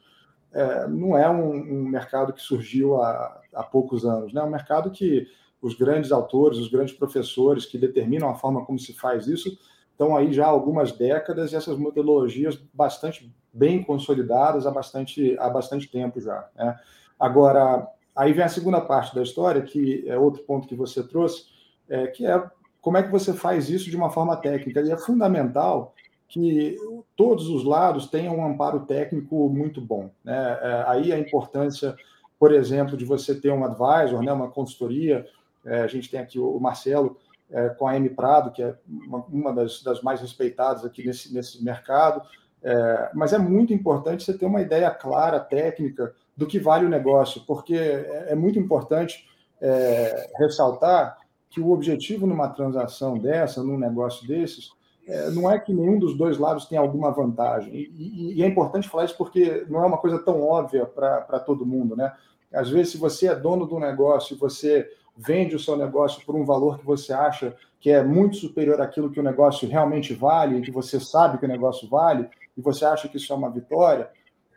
[0.53, 4.41] é, não é um, um, mercado que surgiu há, há poucos anos, né?
[4.41, 5.27] é um mercado que
[5.61, 9.57] os grandes autores, os grandes professores que determinam a forma como se faz isso,
[9.91, 15.49] estão aí já há algumas décadas e essas metodologias bastante bem consolidadas há bastante, há
[15.49, 16.47] bastante tempo já.
[16.55, 16.79] Né?
[17.19, 21.45] Agora, aí vem a segunda parte da história, que é outro ponto que você trouxe,
[21.87, 22.43] é, que é
[22.81, 24.81] como é que você faz isso de uma forma técnica.
[24.81, 25.93] E é fundamental
[26.27, 26.77] que
[27.15, 30.09] todos os lados tenham um amparo técnico muito bom.
[30.23, 30.59] Né?
[30.61, 31.95] É, aí a importância,
[32.39, 35.27] por exemplo, de você ter um advisor, né, uma consultoria,
[35.65, 37.17] a gente tem aqui o Marcelo
[37.51, 41.63] é, com a M Prado, que é uma, das, das, mais respeitadas aqui nesse, nesse
[41.63, 42.21] mercado.
[42.63, 46.89] É, mas é muito importante você ter uma ideia clara, técnica, do que vale o
[46.89, 49.27] negócio, porque é, é muito importante
[49.59, 51.17] é, ressaltar
[51.49, 54.71] que o objetivo numa transação dessa, num negócio desses,
[55.05, 57.73] é, não é que nenhum dos dois lados tenha alguma vantagem.
[57.73, 61.39] E, e, e, é importante falar isso porque não é uma coisa tão óbvia para
[61.39, 61.95] todo mundo.
[61.95, 62.13] Né?
[62.53, 64.89] Às vezes, se você é dono do negócio e você
[65.21, 69.11] vende o seu negócio por um valor que você acha que é muito superior àquilo
[69.11, 73.07] que o negócio realmente vale, que você sabe que o negócio vale, e você acha
[73.07, 74.09] que isso é uma vitória,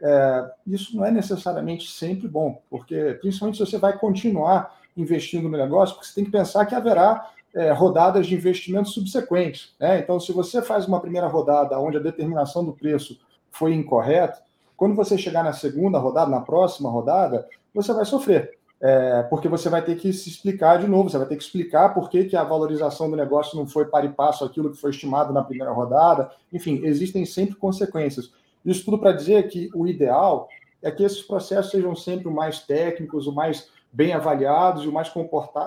[0.03, 5.57] é, isso não é necessariamente sempre bom, porque principalmente se você vai continuar investindo no
[5.57, 9.75] negócio, porque você tem que pensar que haverá é, rodadas de investimento subsequentes.
[9.79, 10.01] Né?
[10.01, 13.19] Então, se você faz uma primeira rodada onde a determinação do preço
[13.51, 14.43] foi incorreta,
[14.77, 18.59] quando você chegar na segunda rodada, na próxima rodada, você vai sofrer.
[18.81, 21.95] É, porque você vai ter que se explicar de novo, você vai ter que explicar
[21.95, 24.91] por que, que a valorização do negócio não foi para e passo aquilo que foi
[24.91, 26.31] estimado na primeira rodada.
[26.53, 28.31] Enfim, existem sempre consequências.
[28.65, 30.49] Isso tudo para dizer que o ideal
[30.83, 34.93] é que esses processos sejam sempre o mais técnicos, o mais bem avaliados e o
[34.93, 35.11] mais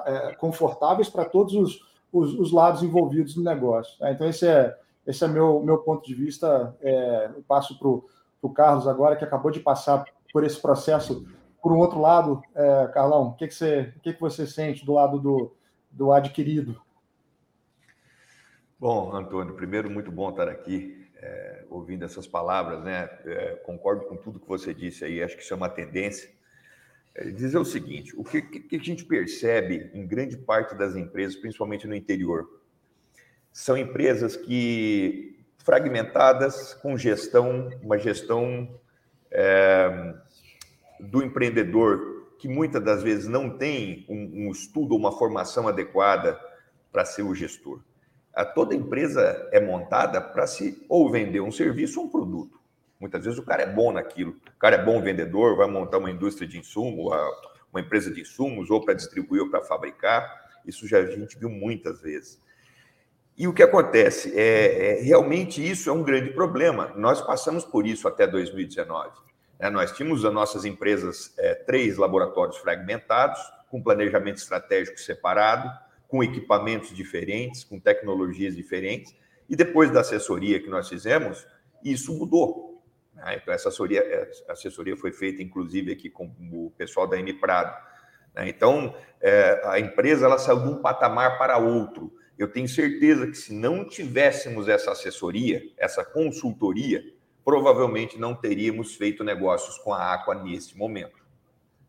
[0.05, 1.79] é, confortáveis para todos os,
[2.11, 3.95] os, os, lados envolvidos no negócio.
[4.01, 4.11] Né?
[4.11, 6.75] Então, esse é, esse é meu, meu ponto de vista.
[6.81, 11.25] É, eu passo para o Carlos agora, que acabou de passar por esse processo.
[11.67, 14.93] Por um outro lado, é, Carlão, o que, que, você, que, que você sente do
[14.93, 15.53] lado do,
[15.91, 16.81] do adquirido?
[18.79, 23.09] Bom, Antônio, primeiro, muito bom estar aqui é, ouvindo essas palavras, né?
[23.25, 26.31] É, concordo com tudo que você disse aí, acho que isso é uma tendência.
[27.13, 31.35] É, dizer o seguinte: o que, que a gente percebe em grande parte das empresas,
[31.35, 32.61] principalmente no interior,
[33.51, 38.79] são empresas que fragmentadas com gestão, uma gestão
[39.29, 40.15] é,
[40.99, 46.39] do empreendedor que muitas das vezes não tem um, um estudo ou uma formação adequada
[46.91, 47.81] para ser o gestor
[48.37, 52.61] a toda empresa é montada para se ou vender um serviço ou um produto.
[52.99, 56.11] Muitas vezes o cara é bom naquilo, o cara é bom vendedor, vai montar uma
[56.11, 57.09] indústria de insumo,
[57.71, 60.31] uma empresa de insumos, ou para distribuir ou para fabricar.
[60.63, 62.39] Isso já a gente viu muitas vezes.
[63.35, 64.31] E o que acontece?
[64.37, 66.93] É, é, realmente isso é um grande problema.
[66.95, 69.09] Nós passamos por isso até 2019.
[69.59, 73.39] É, nós tínhamos as nossas empresas, é, três laboratórios fragmentados,
[73.69, 75.69] com planejamento estratégico separado,
[76.07, 79.15] com equipamentos diferentes, com tecnologias diferentes.
[79.49, 81.45] E depois da assessoria que nós fizemos,
[81.83, 82.83] isso mudou.
[83.13, 83.39] Né?
[83.41, 87.75] Então, essa assessoria, assessoria foi feita, inclusive, aqui com o pessoal da M Prado.
[88.35, 88.49] Né?
[88.49, 92.13] Então, é, a empresa ela saiu de um patamar para outro.
[92.37, 97.03] Eu tenho certeza que se não tivéssemos essa assessoria, essa consultoria,
[97.47, 101.25] provavelmente não teríamos feito negócios com a Aqua nesse momento.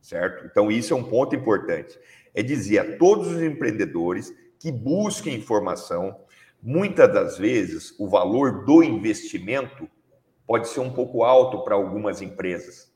[0.00, 0.46] Certo?
[0.46, 1.98] Então, isso é um ponto importante
[2.32, 6.20] é dizer a todos os empreendedores que busquem informação.
[6.62, 9.90] Muitas das vezes, o valor do investimento
[10.46, 12.92] pode ser um pouco alto para algumas empresas.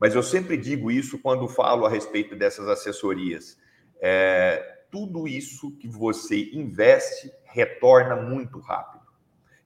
[0.00, 3.56] Mas eu sempre digo isso quando falo a respeito dessas assessorias.
[4.00, 8.99] É, tudo isso que você investe retorna muito rápido.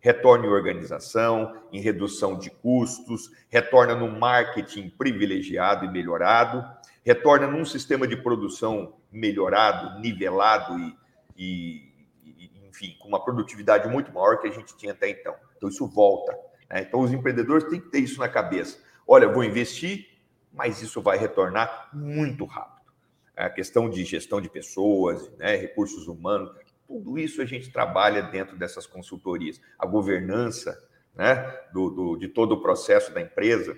[0.04, 6.62] Retorna em organização, em redução de custos, retorna no marketing privilegiado e melhorado,
[7.02, 10.94] retorna num sistema de produção melhorado, nivelado e,
[11.34, 11.90] e,
[12.22, 15.34] e, enfim, com uma produtividade muito maior que a gente tinha até então.
[15.56, 16.38] Então, isso volta.
[16.68, 16.82] Né?
[16.82, 18.78] Então, os empreendedores têm que ter isso na cabeça.
[19.08, 20.06] Olha, vou investir,
[20.52, 22.92] mas isso vai retornar muito rápido.
[23.34, 26.54] A questão de gestão de pessoas, né, recursos humanos,
[26.86, 29.60] tudo isso a gente trabalha dentro dessas consultorias.
[29.78, 30.78] A governança
[31.14, 33.76] né, do, do de todo o processo da empresa,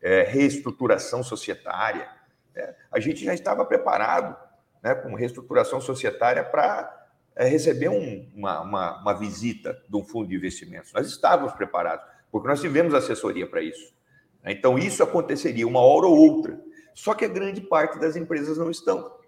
[0.00, 2.08] é, reestruturação societária.
[2.54, 2.74] Né?
[2.92, 4.36] A gente já estava preparado
[4.82, 10.28] né, com reestruturação societária para é, receber um, uma, uma, uma, visita de um fundo
[10.28, 10.92] de investimentos.
[10.92, 13.94] Nós estávamos preparados, porque nós tivemos assessoria para isso.
[14.42, 14.52] Né.
[14.52, 16.60] Então, isso aconteceria uma hora ou outra.
[16.94, 19.18] Só que a grande parte das empresas não estão.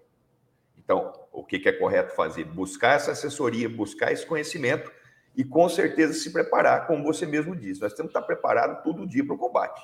[1.31, 2.45] O que, que é correto fazer?
[2.45, 4.91] Buscar essa assessoria, buscar esse conhecimento
[5.35, 7.81] e, com certeza, se preparar, como você mesmo disse.
[7.81, 9.81] Nós temos que estar preparados todo dia para o combate.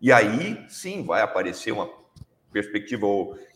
[0.00, 1.88] E aí, sim, vai aparecer uma
[2.52, 3.06] perspectiva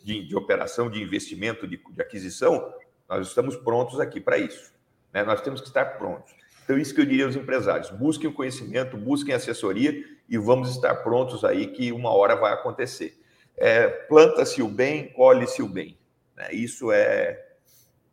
[0.03, 2.73] de, de operação, de investimento, de, de, aquisição,
[3.09, 4.73] nós estamos prontos aqui para isso.
[5.13, 5.23] Né?
[5.23, 6.33] Nós temos que estar prontos.
[6.65, 10.95] Então, isso que eu diria aos empresários: busquem o conhecimento, busquem assessoria e vamos estar
[10.97, 13.19] prontos aí que uma hora vai acontecer.
[13.57, 15.99] É, Planta-se o bem, colhe-se o bem.
[16.37, 16.53] Né?
[16.53, 17.49] Isso é.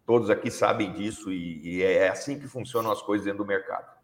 [0.06, 4.00] Todos aqui sabem disso e, e é assim que funcionam as coisas dentro do mercado.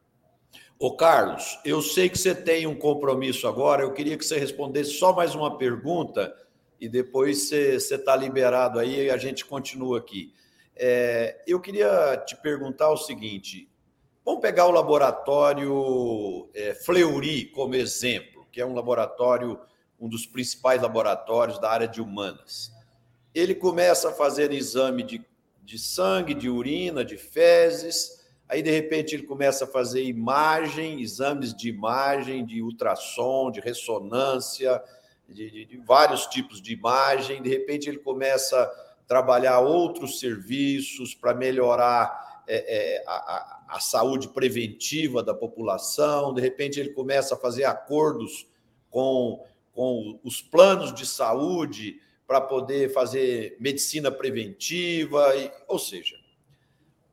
[0.78, 4.92] Ô Carlos, eu sei que você tem um compromisso agora, eu queria que você respondesse
[4.92, 6.36] só mais uma pergunta
[6.80, 10.34] e depois você está liberado aí e a gente continua aqui.
[10.76, 13.72] É, eu queria te perguntar o seguinte:
[14.26, 19.58] vamos pegar o laboratório é, Fleury como exemplo, que é um laboratório,
[19.98, 22.75] um dos principais laboratórios da área de humanas.
[23.36, 25.22] Ele começa a fazer exame de,
[25.62, 31.54] de sangue, de urina, de fezes, aí de repente ele começa a fazer imagem, exames
[31.54, 34.82] de imagem, de ultrassom, de ressonância,
[35.28, 38.68] de, de, de vários tipos de imagem, de repente ele começa a
[39.06, 46.80] trabalhar outros serviços para melhorar é, é, a, a, saúde preventiva da população, de repente
[46.80, 48.48] ele começa a fazer acordos
[48.90, 56.16] com, com os planos de saúde para poder fazer medicina preventiva, e, ou seja,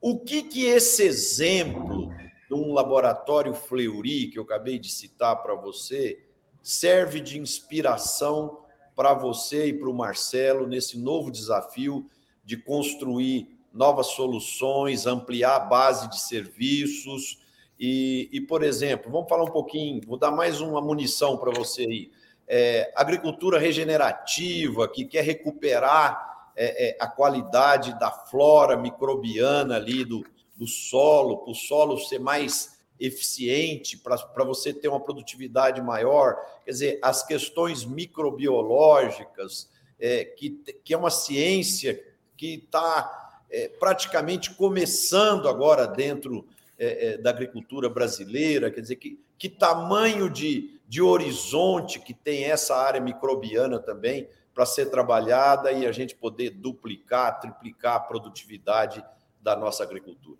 [0.01, 2.09] o que que esse exemplo
[2.49, 6.25] de um laboratório Fleury que eu acabei de citar para você
[6.63, 8.59] serve de inspiração
[8.95, 12.07] para você e para o Marcelo nesse novo desafio
[12.45, 17.39] de construir novas soluções, ampliar a base de serviços
[17.79, 21.83] e, e, por exemplo, vamos falar um pouquinho, vou dar mais uma munição para você
[21.83, 22.13] aí.
[22.49, 30.24] É, agricultura regenerativa, que quer recuperar é, é, a qualidade da flora microbiana ali do,
[30.57, 36.36] do solo, para o solo ser mais eficiente, para você ter uma produtividade maior.
[36.64, 39.68] Quer dizer, as questões microbiológicas,
[39.99, 40.51] é, que,
[40.84, 42.01] que é uma ciência
[42.36, 46.47] que está é, praticamente começando agora dentro
[46.78, 52.45] é, é, da agricultura brasileira, quer dizer, que, que tamanho de, de horizonte que tem
[52.45, 59.03] essa área microbiana também para ser trabalhada e a gente poder duplicar, triplicar a produtividade
[59.40, 60.38] da nossa agricultura.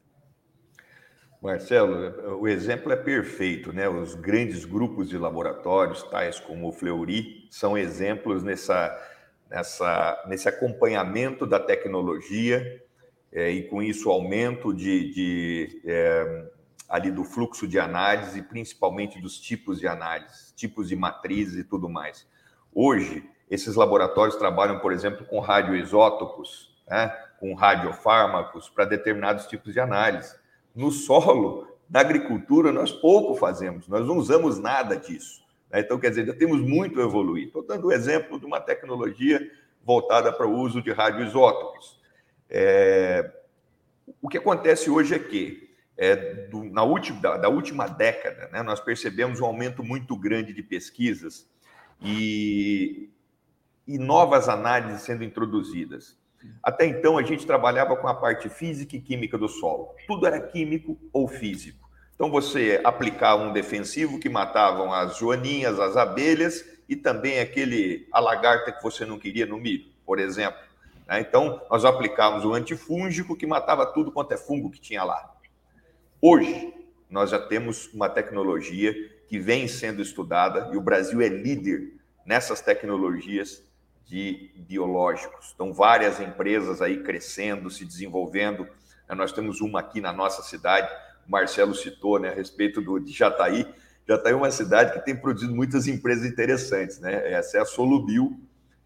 [1.41, 3.89] Marcelo, o exemplo é perfeito, né?
[3.89, 8.95] Os grandes grupos de laboratórios, tais como o Fleury, são exemplos nessa,
[9.49, 12.85] nessa, nesse acompanhamento da tecnologia
[13.33, 16.52] é, e com isso aumento de, de é,
[16.93, 21.89] ali do fluxo de análise, principalmente dos tipos de análise, tipos de matrizes e tudo
[21.89, 22.29] mais.
[22.71, 27.09] Hoje, esses laboratórios trabalham, por exemplo, com radioisótopos, né,
[27.41, 30.37] com radiofármacos para determinados tipos de análise.
[30.77, 35.43] No solo, na agricultura, nós pouco fazemos, nós não usamos nada disso.
[35.71, 35.81] Né?
[35.81, 37.47] Então, quer dizer, já temos muito a evoluir.
[37.47, 39.51] Estou dando o exemplo de uma tecnologia
[39.83, 41.99] voltada para o uso de radioisótopos.
[42.51, 43.33] É,
[44.21, 45.72] o que acontece hoje é que,
[46.03, 46.17] é,
[46.49, 50.61] do, na última, da, da, última década, né, nós percebemos um aumento muito grande de
[50.61, 51.49] pesquisas
[52.03, 53.09] e,
[53.87, 56.19] e novas análises sendo introduzidas.
[56.61, 59.95] Até então, a gente trabalhava com a parte física e química do solo.
[60.09, 61.89] Tudo era químico ou físico.
[62.17, 68.19] Então, você aplicava um defensivo que matavam as joaninhas, as abelhas e também aquele a
[68.19, 70.59] lagarta que você não queria no milho, por exemplo.
[71.07, 71.21] Né?
[71.21, 75.32] Então, nós aplicávamos o antifúngico que matava tudo quanto é fungo que tinha lá.
[76.25, 76.73] Hoje,
[77.11, 78.95] nós já temos uma tecnologia
[79.27, 81.95] que vem sendo estudada e o Brasil é líder
[82.25, 83.61] nessas tecnologias
[84.05, 85.51] de biológicos.
[85.53, 88.69] Então, várias empresas aí crescendo, se desenvolvendo.
[89.09, 90.89] Nós temos uma aqui na nossa cidade,
[91.27, 93.67] o Marcelo citou, né, a respeito do, de Jataí.
[94.07, 97.33] Jataí é uma cidade que tem produzido muitas empresas interessantes, né?
[97.33, 98.39] Essa é a Solubio,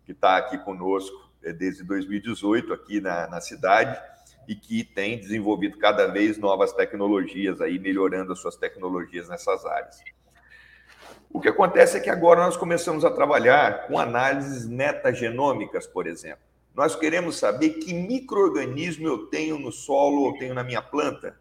[0.06, 4.00] que está aqui conosco é, desde 2018 aqui na, na cidade
[4.48, 10.02] e que tem desenvolvido cada vez novas tecnologias aí, melhorando as suas tecnologias nessas áreas.
[11.30, 16.44] O que acontece é que agora nós começamos a trabalhar com análises metagenômicas, por exemplo.
[16.74, 21.38] Nós queremos saber que microorganismo eu tenho no solo ou tenho na minha planta.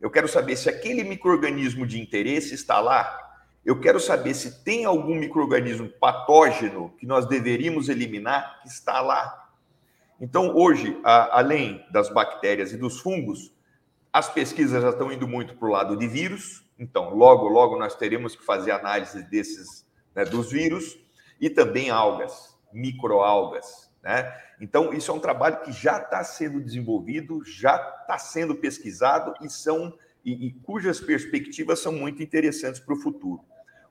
[0.00, 3.30] Eu quero saber se aquele microorganismo de interesse está lá
[3.64, 9.49] eu quero saber se tem algum microorganismo patógeno que nós deveríamos eliminar que está lá.
[10.20, 13.52] Então, hoje, a, além das bactérias e dos fungos,
[14.12, 16.64] as pesquisas já estão indo muito para o lado de vírus.
[16.78, 20.98] Então, logo, logo nós teremos que fazer análise desses né, dos vírus
[21.40, 23.90] e também algas, microalgas.
[24.02, 24.32] Né?
[24.60, 29.48] Então, isso é um trabalho que já está sendo desenvolvido, já está sendo pesquisado e
[29.48, 33.42] são e, e cujas perspectivas são muito interessantes para o futuro.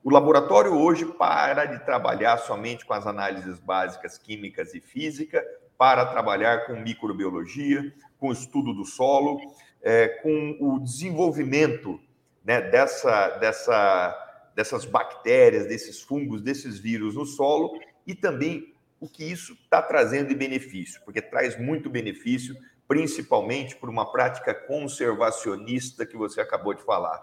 [0.03, 5.43] O laboratório hoje para de trabalhar somente com as análises básicas químicas e física,
[5.79, 9.39] para trabalhar com microbiologia, com estudo do solo,
[9.81, 11.97] é, com o desenvolvimento
[12.43, 19.23] né, dessa, dessa, dessas bactérias, desses fungos, desses vírus no solo e também o que
[19.23, 26.17] isso está trazendo de benefício, porque traz muito benefício principalmente por uma prática conservacionista que
[26.17, 27.21] você acabou de falar.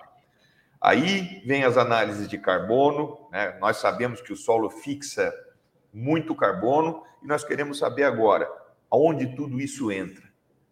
[0.80, 3.58] Aí vem as análises de carbono, né?
[3.60, 5.34] nós sabemos que o solo fixa
[5.96, 8.46] muito carbono e nós queremos saber agora
[8.90, 10.26] aonde tudo isso entra.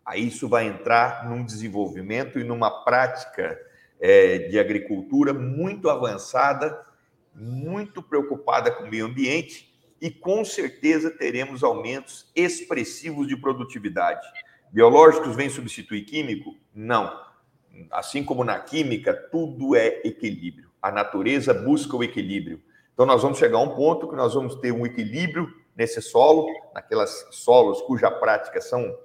[0.04, 3.58] Aí isso vai entrar num desenvolvimento e numa prática
[3.98, 6.78] é, de agricultura muito avançada,
[7.34, 14.26] muito preocupada com o meio ambiente e com certeza teremos aumentos expressivos de produtividade.
[14.70, 16.54] Biológicos vêm substituir químico?
[16.74, 17.18] Não.
[17.90, 20.70] Assim como na química, tudo é equilíbrio.
[20.82, 22.60] A natureza busca o equilíbrio.
[22.94, 26.46] Então, nós vamos chegar a um ponto que nós vamos ter um equilíbrio nesse solo,
[26.72, 28.96] naquelas solos cuja prática são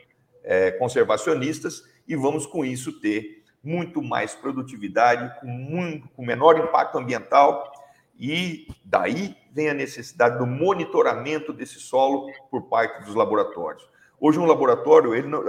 [0.44, 6.98] é, conservacionistas, e vamos com isso ter muito mais produtividade, com, muito, com menor impacto
[6.98, 7.72] ambiental
[8.18, 13.88] E daí vem a necessidade do monitoramento desse solo por parte dos laboratórios.
[14.20, 15.44] Hoje, um laboratório ele não,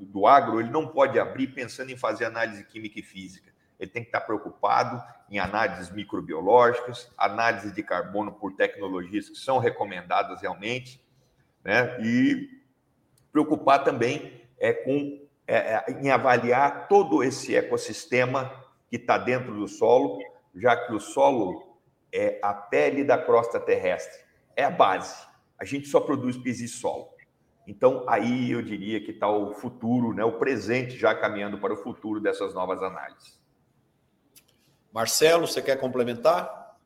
[0.00, 3.53] do agro ele não pode abrir pensando em fazer análise química e física.
[3.84, 9.58] Ele tem que estar preocupado em análises microbiológicas, análise de carbono por tecnologias que são
[9.58, 11.04] recomendadas realmente,
[11.62, 11.98] né?
[12.00, 12.48] e
[13.30, 18.50] preocupar também é, com, é, é em avaliar todo esse ecossistema
[18.88, 20.18] que está dentro do solo,
[20.54, 21.78] já que o solo
[22.12, 24.24] é a pele da crosta terrestre,
[24.56, 25.26] é a base.
[25.58, 27.08] A gente só produz piso e solo.
[27.66, 31.76] Então, aí eu diria que está o futuro, né, o presente já caminhando para o
[31.76, 33.43] futuro dessas novas análises.
[34.94, 36.76] Marcelo, você quer complementar?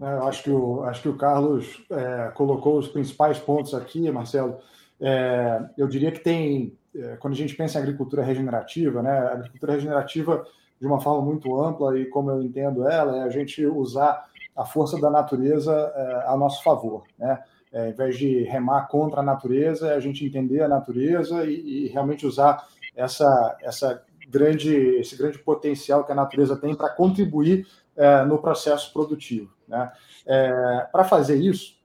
[0.00, 4.10] É, eu acho que o, acho que o Carlos é, colocou os principais pontos aqui,
[4.10, 4.58] Marcelo.
[5.00, 9.32] É, eu diria que tem, é, quando a gente pensa em agricultura regenerativa, né, a
[9.34, 10.44] agricultura regenerativa,
[10.80, 14.64] de uma forma muito ampla, e como eu entendo ela, é a gente usar a
[14.64, 17.04] força da natureza é, a nosso favor.
[17.16, 17.40] Né?
[17.72, 21.86] é, ao invés de remar contra a natureza, é a gente entender a natureza e,
[21.86, 27.66] e realmente usar essa, essa grande, esse grande potencial que a natureza tem para contribuir
[27.94, 29.52] é, no processo produtivo.
[29.68, 29.92] Né?
[30.26, 31.76] É, para fazer isso,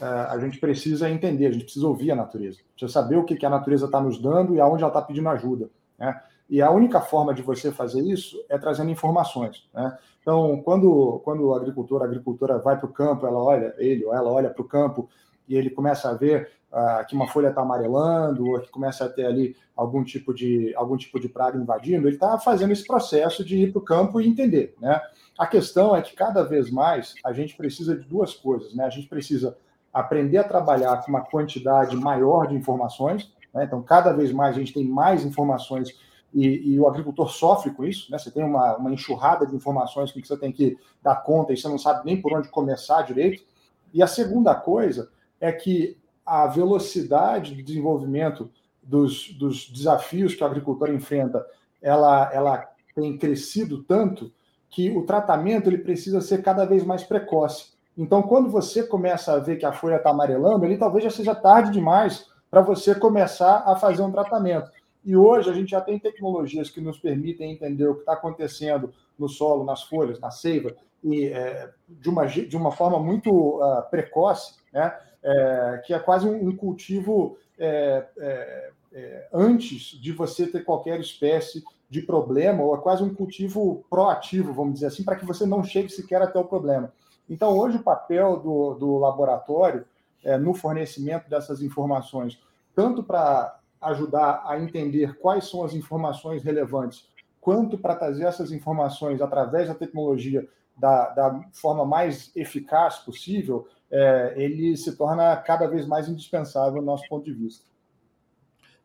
[0.00, 3.36] é, a gente precisa entender, a gente precisa ouvir a natureza, precisa saber o que,
[3.36, 5.70] que a natureza está nos dando e aonde ela está pedindo ajuda.
[5.96, 6.20] Né?
[6.50, 9.68] E a única forma de você fazer isso é trazendo informações.
[9.72, 9.96] Né?
[10.20, 14.14] Então, quando, quando o agricultor, a agricultora vai para o campo, ela olha, ele ou
[14.14, 15.08] ela olha para o campo
[15.48, 19.08] e ele começa a ver uh, que uma folha está amarelando, ou que começa a
[19.08, 23.44] ter ali algum tipo de, algum tipo de praga invadindo, ele está fazendo esse processo
[23.44, 24.74] de ir para o campo e entender.
[24.80, 25.00] Né?
[25.38, 28.74] A questão é que cada vez mais a gente precisa de duas coisas.
[28.74, 28.84] Né?
[28.84, 29.56] A gente precisa
[29.92, 33.32] aprender a trabalhar com uma quantidade maior de informações.
[33.52, 33.64] Né?
[33.64, 35.94] Então, cada vez mais a gente tem mais informações
[36.34, 38.16] e, e, o agricultor sofre com isso, né?
[38.16, 41.68] Você tem uma, uma enxurrada de informações que você tem que dar conta e você
[41.68, 43.44] não sabe nem por onde começar direito.
[43.92, 48.50] E a segunda coisa é que a velocidade de desenvolvimento
[48.82, 51.44] dos, dos desafios que o agricultor enfrenta,
[51.80, 54.32] ela, ela tem crescido tanto
[54.70, 57.72] que o tratamento ele precisa ser cada vez mais precoce.
[57.96, 61.34] Então, quando você começa a ver que a folha está amarelando, ali talvez já seja
[61.34, 64.70] tarde demais para você começar a fazer um tratamento.
[65.04, 68.92] E hoje a gente já tem tecnologias que nos permitem entender o que está acontecendo
[69.18, 73.82] no solo, nas folhas, na seiva, e é, de, uma, de uma forma muito uh,
[73.90, 74.96] precoce, né?
[75.22, 81.62] é, que é quase um, cultivo é, é, é, antes de você ter qualquer espécie
[81.88, 85.62] de problema, ou é quase um cultivo proativo, vamos dizer assim, para que você não
[85.62, 86.92] chegue sequer até o problema.
[87.28, 89.84] Então, hoje, o papel do, do laboratório
[90.24, 92.40] é, no fornecimento dessas informações,
[92.74, 97.08] tanto para ajudar a entender quais são as informações relevantes,
[97.42, 104.32] quanto para trazer essas informações através da tecnologia da, da forma mais eficaz possível, é,
[104.36, 107.66] ele se torna cada vez mais indispensável do nosso ponto de vista.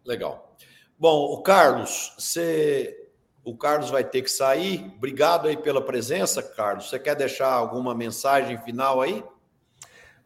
[0.04, 0.56] Legal.
[0.98, 3.12] Bom, o Carlos, você,
[3.44, 4.92] o Carlos vai ter que sair.
[4.98, 6.90] Obrigado aí pela presença, Carlos.
[6.90, 9.24] Você quer deixar alguma mensagem final aí?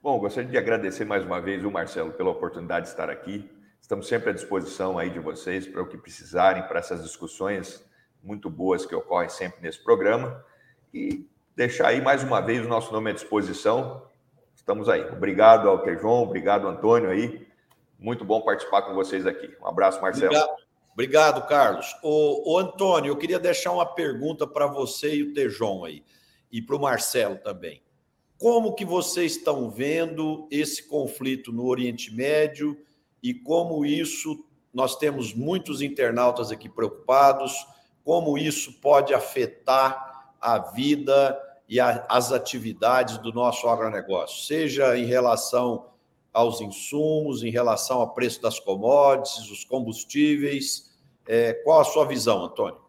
[0.01, 3.51] Bom, gostaria de agradecer mais uma vez o Marcelo pela oportunidade de estar aqui.
[3.81, 7.90] Estamos sempre à disposição aí de vocês para o que precisarem, para essas discussões
[8.23, 10.43] muito boas que ocorrem sempre nesse programa.
[10.93, 14.01] E deixar aí mais uma vez o nosso nome à disposição
[14.61, 15.03] estamos aí.
[15.09, 17.47] Obrigado ao Tejon, obrigado, Antônio aí.
[17.99, 19.49] Muito bom participar com vocês aqui.
[19.61, 20.27] Um abraço, Marcelo.
[20.27, 20.57] Obrigado,
[20.93, 21.95] obrigado Carlos.
[22.03, 26.03] O, o, Antônio, eu queria deixar uma pergunta para você e o Tejon aí,
[26.51, 27.81] e para o Marcelo também.
[28.37, 32.77] Como que vocês estão vendo esse conflito no Oriente Médio
[33.21, 34.43] e como isso,
[34.73, 37.53] nós temos muitos internautas aqui preocupados,
[38.03, 45.05] como isso pode afetar a vida e a, as atividades do nosso agronegócio, seja em
[45.05, 45.91] relação
[46.33, 50.91] aos insumos, em relação ao preço das commodities, os combustíveis.
[51.27, 52.79] É, qual a sua visão, Antônio?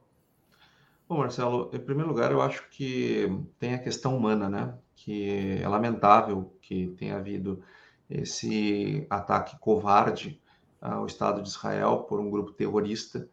[1.09, 4.75] Bom, Marcelo, em primeiro lugar, eu acho que tem a questão humana, né?
[4.97, 7.63] Que é lamentável que tenha havido
[8.09, 10.41] esse ataque covarde
[10.81, 13.29] ao Estado de Israel por um grupo terrorista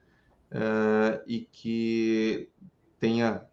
[0.52, 2.50] uh, e que
[3.00, 3.46] tenha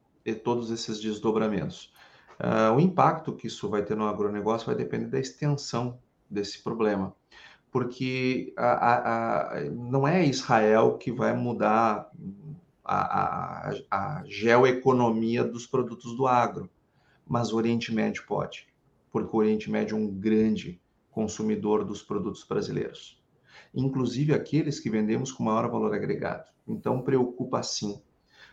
[0.42, 1.92] todos esses desdobramentos.
[2.40, 5.98] Uh, o impacto que isso vai ter no agronegócio vai depender da extensão
[6.28, 7.14] desse problema,
[7.70, 12.10] porque a, a, a, não é Israel que vai mudar
[12.82, 16.70] a, a geoeconomia dos produtos do agro,
[17.26, 18.66] mas o Oriente Médio pode,
[19.12, 23.22] porque o Oriente Médio é um grande consumidor dos produtos brasileiros,
[23.76, 26.50] inclusive aqueles que vendemos com maior valor agregado.
[26.66, 28.00] Então, preocupa sim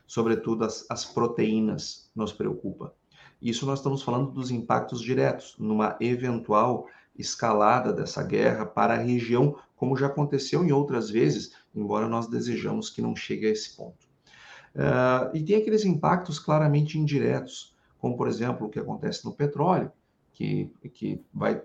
[0.08, 2.94] sobretudo as, as proteínas nos preocupa.
[3.42, 9.58] Isso nós estamos falando dos impactos diretos, numa eventual escalada dessa guerra para a região,
[9.76, 14.08] como já aconteceu em outras vezes, embora nós desejamos que não chegue a esse ponto.
[14.76, 19.92] Uh, e tem aqueles impactos claramente indiretos, como, por exemplo, o que acontece no petróleo,
[20.32, 21.62] que, que vai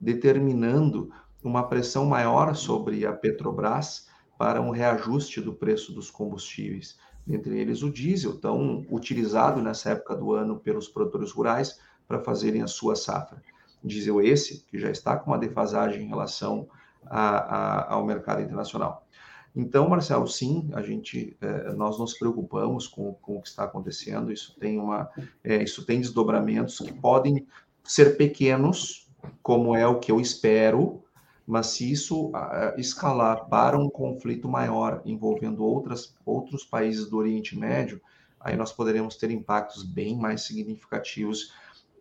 [0.00, 1.10] determinando
[1.42, 7.82] uma pressão maior sobre a Petrobras para um reajuste do preço dos combustíveis, entre eles
[7.82, 11.78] o diesel, tão utilizado nessa época do ano pelos produtores rurais
[12.08, 13.42] para fazerem a sua safra.
[13.82, 16.68] Diesel esse que já está com uma defasagem em relação
[17.06, 19.06] a, a, ao mercado internacional.
[19.54, 24.32] Então, Marcelo, sim, a gente, é, nós nos preocupamos com, com, o que está acontecendo.
[24.32, 25.10] Isso tem uma,
[25.42, 27.46] é, isso tem desdobramentos que podem
[27.82, 29.10] ser pequenos,
[29.42, 31.02] como é o que eu espero,
[31.50, 32.30] mas se isso
[32.76, 38.00] escalar para um conflito maior envolvendo outras, outros países do Oriente Médio,
[38.38, 41.52] aí nós poderemos ter impactos bem mais significativos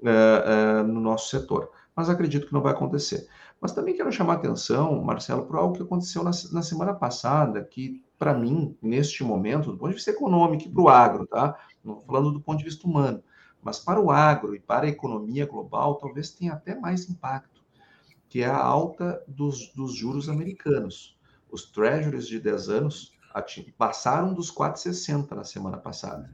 [0.02, 1.72] uh, uh, no nosso setor.
[1.96, 3.28] Mas acredito que não vai acontecer.
[3.60, 7.62] Mas também quero chamar a atenção, Marcelo, para algo que aconteceu na, na semana passada,
[7.64, 11.58] que para mim, neste momento, do ponto de vista econômico e para o agro, tá?
[11.84, 13.24] Não falando do ponto de vista humano,
[13.62, 17.59] mas para o agro e para a economia global, talvez tenha até mais impacto,
[18.30, 21.18] que é a alta dos, dos juros americanos.
[21.52, 23.18] Os treasuries de 10 anos
[23.76, 26.32] passaram dos 4,60 na semana passada.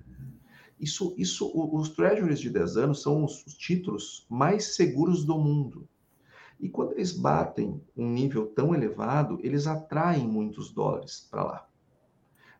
[0.77, 5.87] Isso, isso, os treasuries de 10 anos são os, os títulos mais seguros do mundo.
[6.59, 11.67] E quando eles batem um nível tão elevado, eles atraem muitos dólares para lá,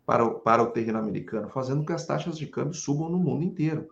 [0.06, 3.20] para o, para o terreno americano, fazendo com que as taxas de câmbio subam no
[3.20, 3.90] mundo inteiro.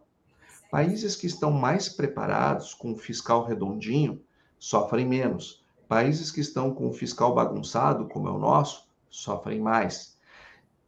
[0.72, 4.22] Países que estão mais preparados com fiscal redondinho
[4.64, 5.62] sofrem menos.
[5.90, 10.18] Países que estão com o fiscal bagunçado, como é o nosso, sofrem mais.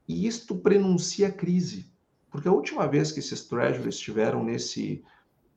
[0.08, 1.92] E isto prenuncia crise,
[2.32, 5.04] porque a última vez que esses treasuries estiveram nesse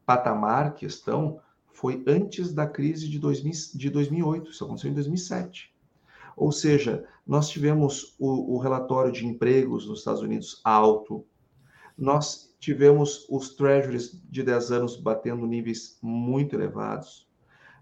[0.05, 1.41] patamar que estão
[1.73, 5.73] foi antes da crise de, 2000, de 2008, isso aconteceu em 2007.
[6.37, 11.25] Ou seja, nós tivemos o, o relatório de empregos nos Estados Unidos alto,
[11.97, 17.28] nós tivemos os treasuries de 10 anos batendo níveis muito elevados,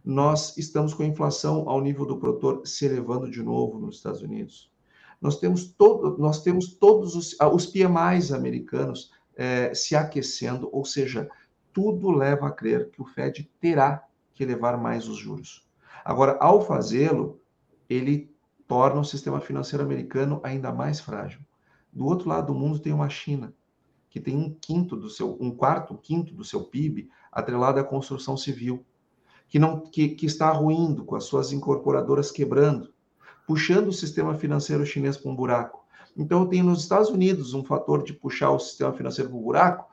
[0.06, 4.22] nós estamos com a inflação ao nível do produtor se elevando de novo nos Estados
[4.22, 4.70] Unidos.
[5.20, 10.84] Nós temos, todo, nós temos todos os, ah, os PMIs americanos é, se aquecendo, ou
[10.84, 11.28] seja,
[11.72, 15.66] tudo leva a crer que o Fed terá que elevar mais os juros.
[16.04, 17.40] Agora, ao fazê-lo,
[17.90, 18.32] ele
[18.68, 21.40] torna o sistema financeiro americano ainda mais frágil.
[21.92, 23.52] Do outro lado do mundo tem uma China,
[24.08, 27.84] que tem um quinto do seu, um quarto, um quinto do seu PIB atrelado à
[27.84, 28.86] construção civil,
[29.48, 32.92] que não que, que está ruindo com as suas incorporadoras quebrando,
[33.46, 35.84] puxando o sistema financeiro chinês para um buraco.
[36.16, 39.86] Então, tem nos Estados Unidos um fator de puxar o sistema financeiro para o buraco,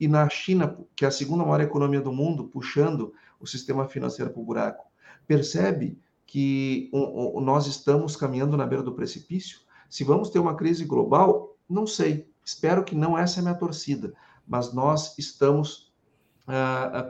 [0.00, 4.30] e na China, que é a segunda maior economia do mundo, puxando o sistema financeiro
[4.30, 4.86] para o buraco.
[5.26, 9.60] Percebe que um, um, nós estamos caminhando na beira do precipício?
[9.88, 12.28] Se vamos ter uma crise global, não sei.
[12.44, 14.12] Espero que não essa é a minha torcida,
[14.46, 15.85] mas nós estamos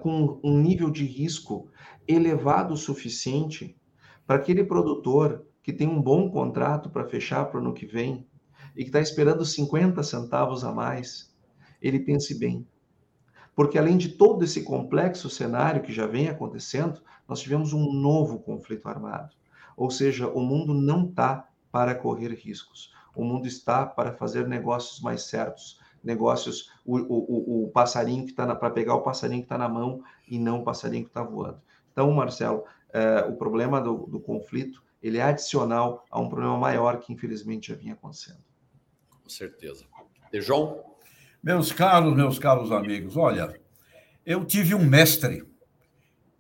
[0.03, 1.69] com um nível de risco
[2.09, 3.77] elevado o suficiente
[4.27, 8.27] para aquele produtor que tem um bom contrato para fechar para o ano que vem
[8.75, 11.35] e que está esperando 50 centavos a mais,
[11.81, 12.67] ele pense bem.
[13.55, 18.39] Porque além de todo esse complexo cenário que já vem acontecendo, nós tivemos um novo
[18.39, 19.35] conflito armado.
[19.77, 22.93] Ou seja, o mundo não está para correr riscos.
[23.15, 28.55] O mundo está para fazer negócios mais certos, negócios, o, o, o passarinho que está
[28.55, 31.61] para pegar o passarinho que está na mão e não o passarinho que está voando.
[31.93, 36.99] Então, Marcelo, é, o problema do, do conflito ele é adicional a um problema maior
[36.99, 38.43] que infelizmente já vinha acontecendo.
[39.23, 39.85] Com certeza.
[40.33, 40.83] E João?
[41.43, 43.61] Meus caros, meus caros amigos, olha,
[44.25, 45.45] eu tive um mestre,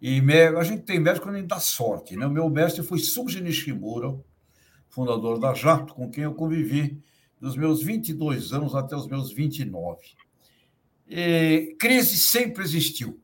[0.00, 0.20] e
[0.58, 2.26] a gente tem mestre quando a gente dá sorte, né?
[2.26, 4.18] O meu mestre foi Suji Nishimura,
[4.88, 7.00] fundador da Jato, com quem eu convivi
[7.40, 10.00] dos meus 22 anos até os meus 29.
[11.08, 13.20] E crise sempre existiu.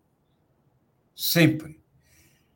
[1.14, 1.80] Sempre.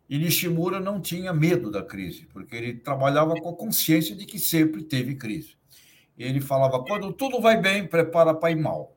[0.09, 4.38] E Nishimura não tinha medo da crise, porque ele trabalhava com a consciência de que
[4.38, 5.57] sempre teve crise.
[6.16, 8.96] Ele falava: quando tudo vai bem, prepara para ir mal.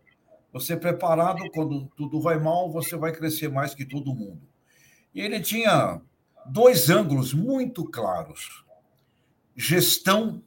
[0.51, 4.41] Você preparado, quando tudo vai mal, você vai crescer mais que todo mundo.
[5.13, 6.01] E ele tinha
[6.45, 8.63] dois ângulos muito claros:
[9.55, 10.43] gestão,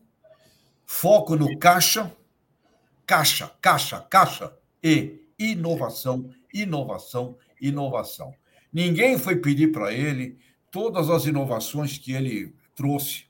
[0.92, 2.14] foco no caixa,
[3.06, 4.52] caixa, caixa, caixa,
[4.84, 8.34] e inovação, inovação, inovação.
[8.70, 10.38] Ninguém foi pedir para ele
[10.70, 13.24] todas as inovações que ele trouxe,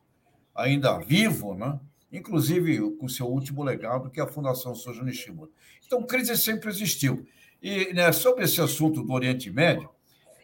[0.53, 1.79] ainda vivo, né?
[2.13, 5.51] inclusive com seu último legado, que é a Fundação Soja Nishimura.
[5.87, 7.25] Então, crise sempre existiu.
[7.63, 9.89] E né, sobre esse assunto do Oriente Médio,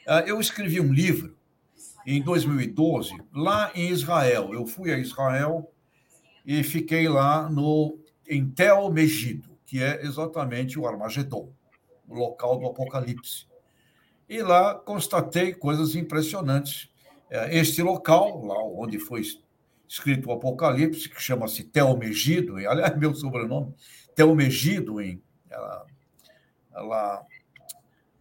[0.06, 1.36] ah, eu escrevi um livro
[2.06, 4.54] em 2012, lá em Israel.
[4.54, 5.68] Eu fui a Israel
[6.48, 11.52] e fiquei lá no, em Tel Megido, que é exatamente o Armagedon,
[12.08, 13.46] o local do Apocalipse.
[14.26, 16.90] E lá constatei coisas impressionantes.
[17.28, 19.20] É, este local, lá onde foi
[19.86, 23.74] escrito o Apocalipse, que chama-se Tel Megido, aliás, meu sobrenome,
[24.16, 25.22] Tel Megido, em,
[26.72, 27.26] ela,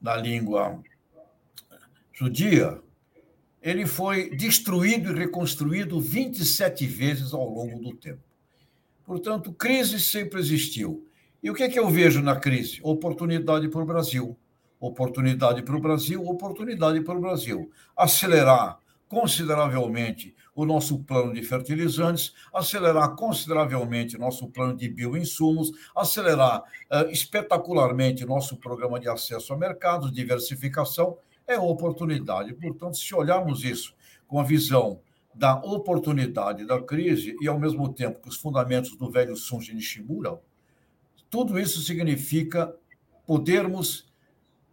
[0.02, 0.84] na língua
[2.12, 2.82] judia,
[3.62, 8.22] ele foi destruído e reconstruído 27 vezes ao longo do tempo.
[9.06, 11.08] Portanto, crise sempre existiu.
[11.42, 12.80] E o que é que eu vejo na crise?
[12.84, 14.38] Oportunidade para o Brasil.
[14.80, 17.72] Oportunidade para o Brasil, oportunidade para o Brasil.
[17.96, 27.10] Acelerar consideravelmente o nosso plano de fertilizantes, acelerar consideravelmente nosso plano de bioinsumos, acelerar uh,
[27.10, 31.18] espetacularmente nosso programa de acesso a mercados, diversificação,
[31.48, 32.54] é oportunidade.
[32.54, 33.96] Portanto, se olharmos isso
[34.28, 35.00] com a visão
[35.34, 40.40] da oportunidade da crise e, ao mesmo tempo, que os fundamentos do velho Sunji Nishimura,
[41.30, 42.76] tudo isso significa
[43.26, 44.12] podermos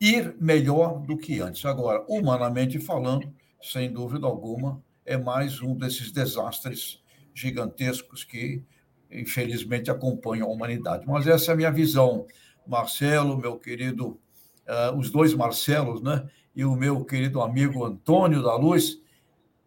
[0.01, 1.65] ir melhor do que antes.
[1.65, 7.03] Agora, humanamente falando, sem dúvida alguma, é mais um desses desastres
[7.35, 8.63] gigantescos que,
[9.11, 11.05] infelizmente, acompanham a humanidade.
[11.07, 12.27] Mas essa é a minha visão.
[12.67, 14.19] Marcelo, meu querido,
[14.67, 16.27] uh, os dois Marcelos, né?
[16.55, 19.01] E o meu querido amigo Antônio da Luz.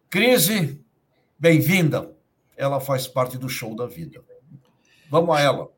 [0.08, 0.82] Crise,
[1.38, 2.16] bem-vinda.
[2.56, 4.24] Ela faz parte do show da vida.
[5.10, 5.70] Vamos a ela.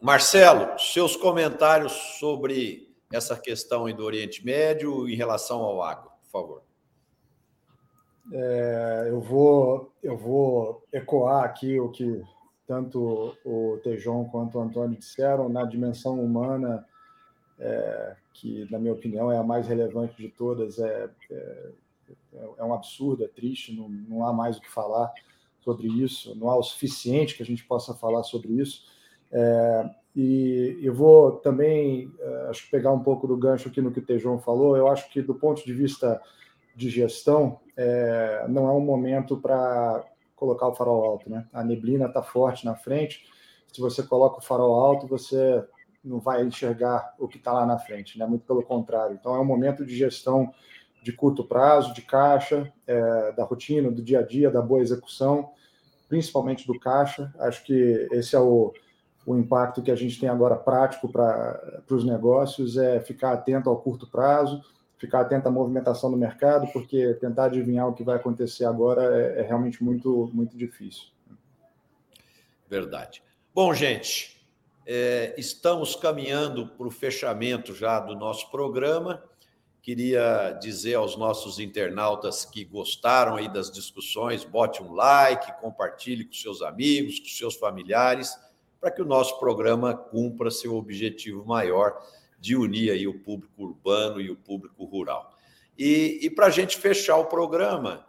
[0.00, 6.62] Marcelo, seus comentários sobre essa questão do Oriente Médio em relação ao agro, por favor.
[8.32, 12.22] É, eu, vou, eu vou ecoar aqui o que
[12.66, 16.84] tanto o Tejon quanto o Antônio disseram na dimensão humana,
[17.58, 20.78] é, que, na minha opinião, é a mais relevante de todas.
[20.78, 21.70] É, é,
[22.58, 25.12] é um absurdo, é triste, não, não há mais o que falar
[25.60, 28.84] sobre isso, não há o suficiente que a gente possa falar sobre isso.
[29.32, 33.90] É, e eu vou também, é, acho que pegar um pouco do gancho aqui no
[33.90, 36.20] que o Tejon falou, eu acho que do ponto de vista
[36.74, 40.04] de gestão, é, não é um momento para
[40.36, 41.28] colocar o farol alto.
[41.28, 41.46] Né?
[41.52, 43.26] A neblina está forte na frente.
[43.72, 45.64] Se você coloca o farol alto, você
[46.06, 48.26] não vai enxergar o que está lá na frente, né?
[48.26, 49.16] muito pelo contrário.
[49.18, 50.52] Então, é um momento de gestão
[51.02, 55.50] de curto prazo, de caixa, é, da rotina, do dia a dia, da boa execução,
[56.08, 57.32] principalmente do caixa.
[57.38, 58.72] Acho que esse é o,
[59.24, 63.76] o impacto que a gente tem agora prático para os negócios, é ficar atento ao
[63.76, 64.62] curto prazo,
[64.98, 69.40] ficar atento à movimentação do mercado, porque tentar adivinhar o que vai acontecer agora é,
[69.40, 71.08] é realmente muito, muito difícil.
[72.68, 73.22] Verdade.
[73.54, 74.35] Bom, gente,
[74.86, 79.20] é, estamos caminhando para o fechamento já do nosso programa.
[79.82, 86.32] Queria dizer aos nossos internautas que gostaram aí das discussões, bote um like, compartilhe com
[86.32, 88.36] seus amigos, com seus familiares,
[88.80, 92.00] para que o nosso programa cumpra seu objetivo maior
[92.38, 95.34] de unir aí o público urbano e o público rural.
[95.76, 98.06] E, e para a gente fechar o programa,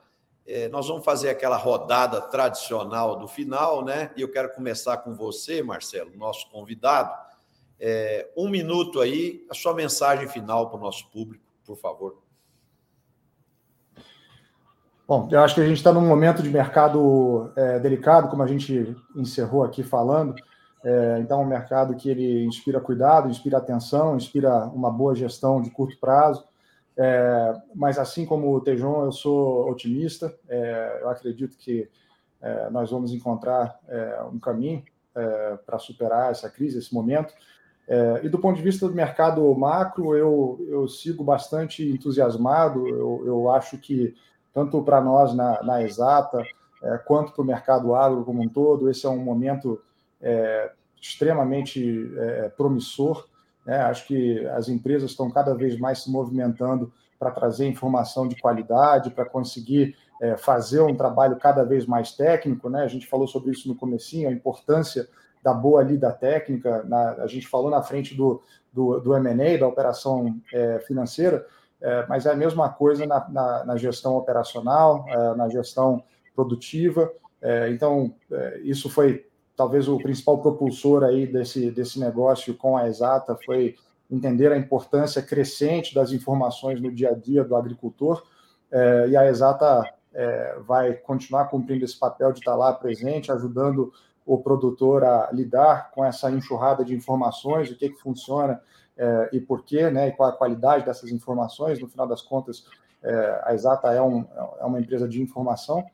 [0.72, 4.12] nós vamos fazer aquela rodada tradicional do final, né?
[4.16, 7.12] E eu quero começar com você, Marcelo, nosso convidado.
[7.80, 12.18] É, um minuto aí, a sua mensagem final para o nosso público, por favor.
[15.08, 18.48] Bom, eu acho que a gente está num momento de mercado é, delicado, como a
[18.48, 20.36] gente encerrou aqui falando.
[20.84, 25.62] É, então, é um mercado que ele inspira cuidado, inspira atenção, inspira uma boa gestão
[25.62, 26.43] de curto prazo.
[26.98, 30.36] É, mas, assim como o Tejon, eu sou otimista.
[30.50, 31.88] É, eu acredito que
[32.41, 34.84] é, nós vamos encontrar é, um caminho
[35.16, 37.34] é, para superar essa crise, esse momento.
[38.22, 42.88] e do ponto de vista do mercado macro, eu, eu sigo bastante entusiasmado.
[42.88, 44.16] Eu, eu acho que,
[44.52, 46.43] tanto para nós na, na Exata,
[47.06, 49.82] quanto para o mercado agro como um todo, esse é um momento
[50.22, 50.72] é,
[51.02, 53.28] extremamente é, promissor.
[53.68, 53.78] Né?
[53.82, 59.11] Acho que as empresas estão cada vez mais se movimentando para trazer informação de qualidade,
[59.11, 62.70] para conseguir é, fazer um trabalho cada vez mais técnico.
[62.70, 62.82] Né?
[62.84, 65.09] A gente falou sobre isso no comecinho, a importância
[65.43, 66.84] da boa lida técnica.
[66.84, 68.41] Na, a gente falou na frente do,
[68.72, 71.45] do, do M&A, da operação é, financeira,
[71.82, 76.01] é, mas é a mesma coisa na, na, na gestão operacional, é, na gestão
[76.34, 77.11] produtiva.
[77.41, 79.26] É, então, é, isso foi
[79.58, 83.76] talvez o principal propulsor aí desse, desse negócio com a Exata foi
[84.10, 88.24] entender a importância crescente das informações no dia a dia do agricultor,
[88.72, 89.84] é, e a Exata
[90.14, 93.91] é, vai continuar cumprindo esse papel de estar lá presente, ajudando
[94.26, 98.62] o produtor a lidar com essa enxurrada de informações, o que, que funciona
[98.95, 101.80] é, e por quê, né, e qual a qualidade dessas informações.
[101.80, 102.66] No final das contas,
[103.43, 104.26] a Exata é, um,
[104.60, 105.86] é uma empresa de informação,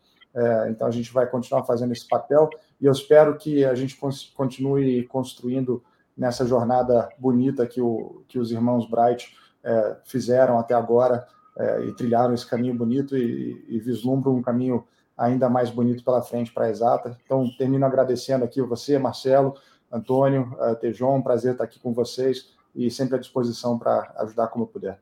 [0.69, 2.49] então a gente vai continuar fazendo esse papel
[2.83, 3.97] e eu espero que a gente
[4.35, 5.81] continue construindo
[6.17, 11.25] nessa jornada bonita que, o, que os irmãos Bright é, fizeram até agora
[11.57, 14.85] é, e trilharam esse caminho bonito e, e vislumbram um caminho
[15.17, 17.17] ainda mais bonito pela frente para a Exata.
[17.23, 19.55] Então, termino agradecendo aqui você, Marcelo,
[19.89, 24.67] Antônio, uh, Tejon, prazer estar aqui com vocês e sempre à disposição para ajudar como
[24.67, 24.99] puder.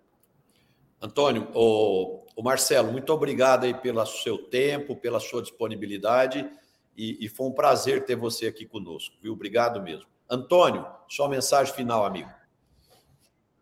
[1.02, 6.48] Antônio, o, o, Marcelo, muito obrigado aí pelo seu tempo, pela sua disponibilidade
[6.96, 9.34] e, e, foi um prazer ter você aqui conosco, viu?
[9.34, 10.08] Obrigado mesmo.
[10.30, 12.30] Antônio, sua mensagem final, amigo.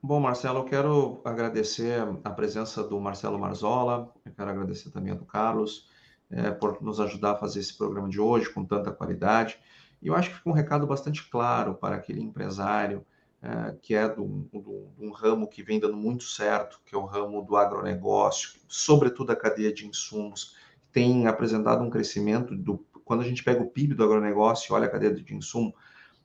[0.02, 5.16] Bom, Marcelo, eu quero agradecer a presença do Marcelo Marzola, eu quero agradecer também a
[5.16, 5.90] do Carlos,
[6.32, 9.60] é, por nos ajudar a fazer esse programa de hoje com tanta qualidade.
[10.02, 13.06] E eu acho que fica um recado bastante claro para aquele empresário
[13.42, 17.42] é, que é de um ramo que vem dando muito certo, que é o ramo
[17.42, 20.56] do agronegócio, sobretudo a cadeia de insumos,
[20.92, 24.86] tem apresentado um crescimento do, quando a gente pega o PIB do agronegócio e olha
[24.86, 25.70] a cadeia de insumo,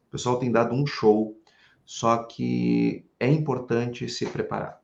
[0.06, 1.34] o pessoal tem dado um show,
[1.82, 4.82] só que é importante se preparar.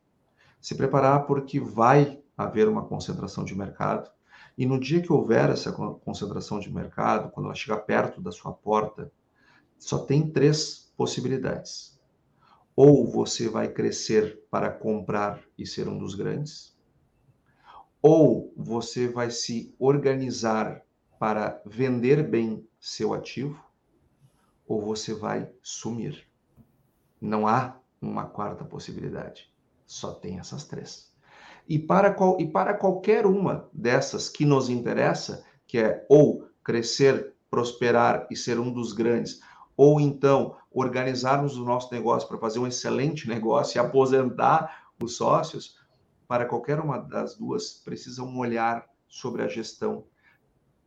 [0.58, 4.10] Se preparar porque vai haver uma concentração de mercado,
[4.56, 8.50] e no dia que houver essa concentração de mercado, quando ela chegar perto da sua
[8.50, 9.12] porta,
[9.78, 12.00] só tem três possibilidades.
[12.74, 16.74] Ou você vai crescer para comprar e ser um dos grandes,
[18.00, 20.82] ou você vai se organizar
[21.20, 23.62] para vender bem seu ativo,
[24.66, 26.26] ou você vai sumir.
[27.20, 29.52] Não há uma quarta possibilidade.
[29.86, 31.12] Só tem essas três.
[31.68, 37.34] E para, qual, e para qualquer uma dessas que nos interessa, que é ou crescer,
[37.50, 39.42] prosperar e ser um dos grandes,
[39.76, 45.76] ou então organizarmos o nosso negócio para fazer um excelente negócio e aposentar os sócios,
[46.26, 50.06] para qualquer uma das duas, precisa um olhar sobre a gestão,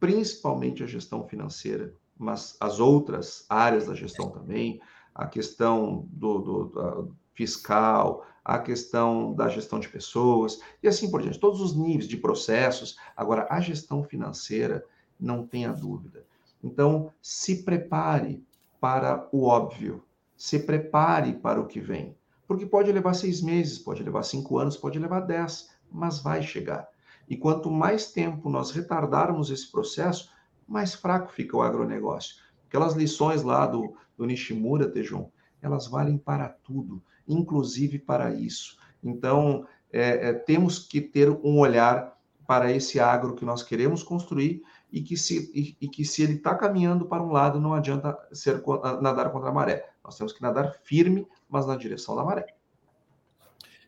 [0.03, 4.81] principalmente a gestão financeira, mas as outras áreas da gestão também,
[5.15, 11.21] a questão do, do, do fiscal, a questão da gestão de pessoas e assim por
[11.21, 12.97] diante, todos os níveis de processos.
[13.15, 14.83] Agora, a gestão financeira,
[15.17, 16.25] não tenha dúvida.
[16.61, 18.43] Então, se prepare
[18.81, 20.03] para o óbvio,
[20.35, 22.13] se prepare para o que vem,
[22.45, 26.89] porque pode levar seis meses, pode levar cinco anos, pode levar dez, mas vai chegar.
[27.33, 30.29] E quanto mais tempo nós retardarmos esse processo,
[30.67, 32.35] mais fraco fica o agronegócio.
[32.67, 35.31] Aquelas lições lá do, do Nishimura, Tejon,
[35.61, 38.77] elas valem para tudo inclusive para isso.
[39.03, 42.17] Então, é, é, temos que ter um olhar
[42.47, 44.61] para esse agro que nós queremos construir
[44.91, 48.17] e que se, e, e que se ele está caminhando para um lado, não adianta
[48.31, 48.61] ser
[49.01, 49.89] nadar contra a maré.
[50.03, 52.45] Nós temos que nadar firme, mas na direção da maré.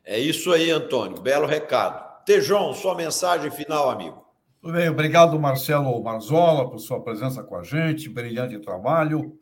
[0.03, 1.19] É isso aí, Antônio.
[1.19, 2.04] Belo recado.
[2.25, 4.25] Tejon, sua mensagem final, amigo.
[4.59, 9.37] Tudo bem, obrigado, Marcelo Marzola, por sua presença com a gente, brilhante trabalho.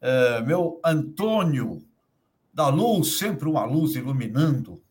[0.00, 1.84] É, meu Antônio,
[2.54, 4.82] da luz, sempre uma luz iluminando,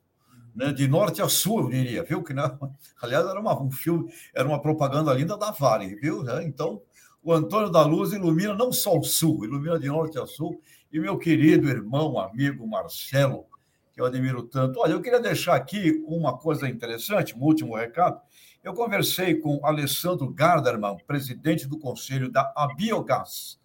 [0.56, 2.24] né, de norte a sul, eu diria, viu?
[2.24, 2.60] Que não,
[3.02, 6.30] aliás, era uma, um filme, era uma propaganda linda da Vale, viu?
[6.30, 6.80] É, então,
[7.24, 10.62] o Antônio da Luz ilumina não só o sul, ilumina de norte a sul,
[10.94, 13.46] e meu querido irmão, amigo Marcelo,
[13.94, 14.80] que eu admiro tanto.
[14.80, 18.20] Olha, eu queria deixar aqui uma coisa interessante, um último recado.
[18.64, 23.60] Eu conversei com Alessandro Garderman, presidente do conselho da Biogás,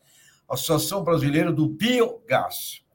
[0.49, 2.87] Associação Brasileira do Biogás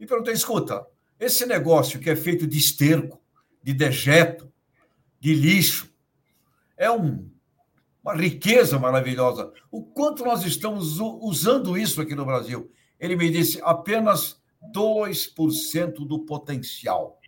[0.00, 0.86] e perguntei: escuta,
[1.20, 3.20] esse negócio que é feito de esterco,
[3.62, 4.50] de dejeto,
[5.20, 5.92] de lixo,
[6.76, 7.30] é um,
[8.02, 9.52] uma riqueza maravilhosa.
[9.70, 12.72] O quanto nós estamos usando isso aqui no Brasil?
[12.98, 14.39] Ele me disse apenas
[14.74, 17.18] 2% do potencial.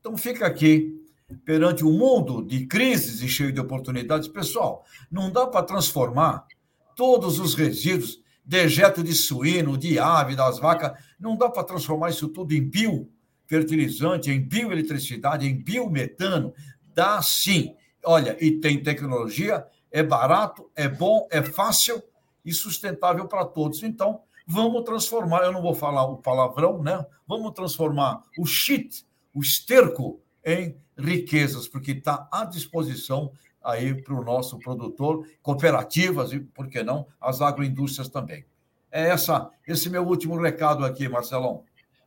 [0.00, 1.02] Então fica aqui,
[1.44, 6.46] perante um mundo de crises e cheio de oportunidades, pessoal, não dá para transformar
[6.94, 10.92] todos os resíduos dejeto de suíno, de ave, das vacas.
[11.18, 16.52] Não dá para transformar isso tudo em biofertilizante, em bioeletricidade, em biometano.
[16.94, 17.74] Dá sim.
[18.04, 22.02] Olha, e tem tecnologia, é barato, é bom, é fácil
[22.44, 23.82] e sustentável para todos.
[23.82, 27.04] Então, vamos transformar, eu não vou falar o palavrão, né?
[27.26, 33.32] Vamos transformar o shit, o esterco, em riquezas, porque está à disposição
[33.62, 38.44] aí para o nosso produtor, cooperativas e, por que não, as agroindústrias também.
[38.92, 41.64] É essa, esse meu último recado aqui, Marcelão.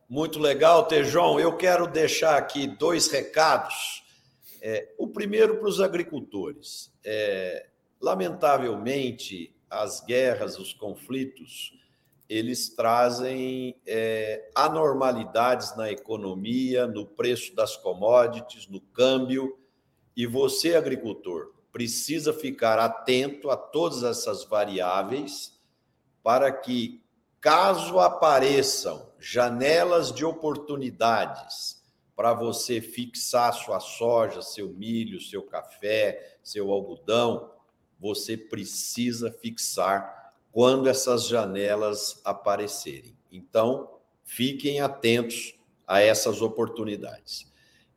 [0.08, 1.38] Muito legal, Tejon.
[1.38, 4.04] Eu quero deixar aqui dois recados.
[4.62, 6.90] É, o primeiro para os agricultores.
[7.04, 7.66] É,
[8.00, 11.74] lamentavelmente, as guerras, os conflitos
[12.28, 19.58] eles trazem é, anormalidades na economia, no preço das commodities, no câmbio,
[20.14, 25.58] e você, agricultor, precisa ficar atento a todas essas variáveis
[26.22, 27.02] para que,
[27.40, 31.82] caso apareçam janelas de oportunidades
[32.14, 37.52] para você fixar sua soja, seu milho, seu café, seu algodão,
[37.98, 43.16] você precisa fixar quando essas janelas aparecerem.
[43.30, 45.54] Então, fiquem atentos
[45.86, 47.50] a essas oportunidades.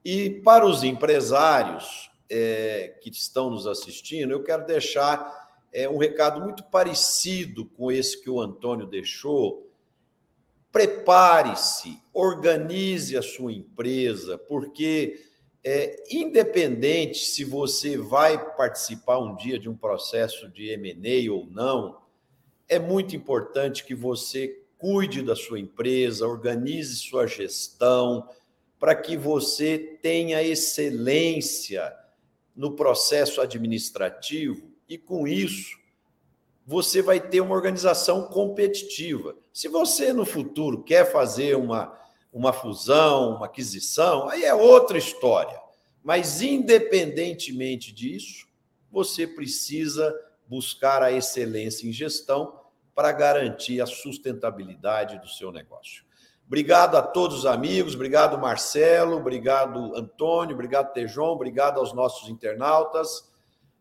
[0.04, 6.40] E para os empresários, é, que estão nos assistindo, eu quero deixar é, um recado
[6.42, 9.70] muito parecido com esse que o Antônio deixou.
[10.72, 15.26] Prepare-se, organize a sua empresa, porque
[15.64, 22.01] é, independente se você vai participar um dia de um processo de M&A ou não,
[22.72, 28.30] é muito importante que você cuide da sua empresa, organize sua gestão,
[28.80, 31.94] para que você tenha excelência
[32.56, 35.78] no processo administrativo e, com isso,
[36.66, 39.36] você vai ter uma organização competitiva.
[39.52, 41.94] Se você, no futuro, quer fazer uma,
[42.32, 45.60] uma fusão, uma aquisição, aí é outra história.
[46.02, 48.48] Mas, independentemente disso,
[48.90, 50.18] você precisa
[50.48, 52.61] buscar a excelência em gestão
[52.96, 56.04] para garantir a sustentabilidade do seu negócio.
[56.46, 63.32] Obrigado a todos os amigos, obrigado Marcelo, obrigado Antônio, obrigado Tejon, obrigado aos nossos internautas.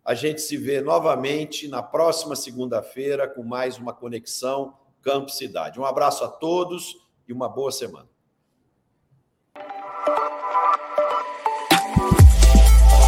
[0.04, 5.80] A gente se vê novamente na próxima segunda-feira com mais uma conexão Campo Cidade.
[5.80, 6.96] Um abraço a todos
[7.26, 8.09] e uma boa semana.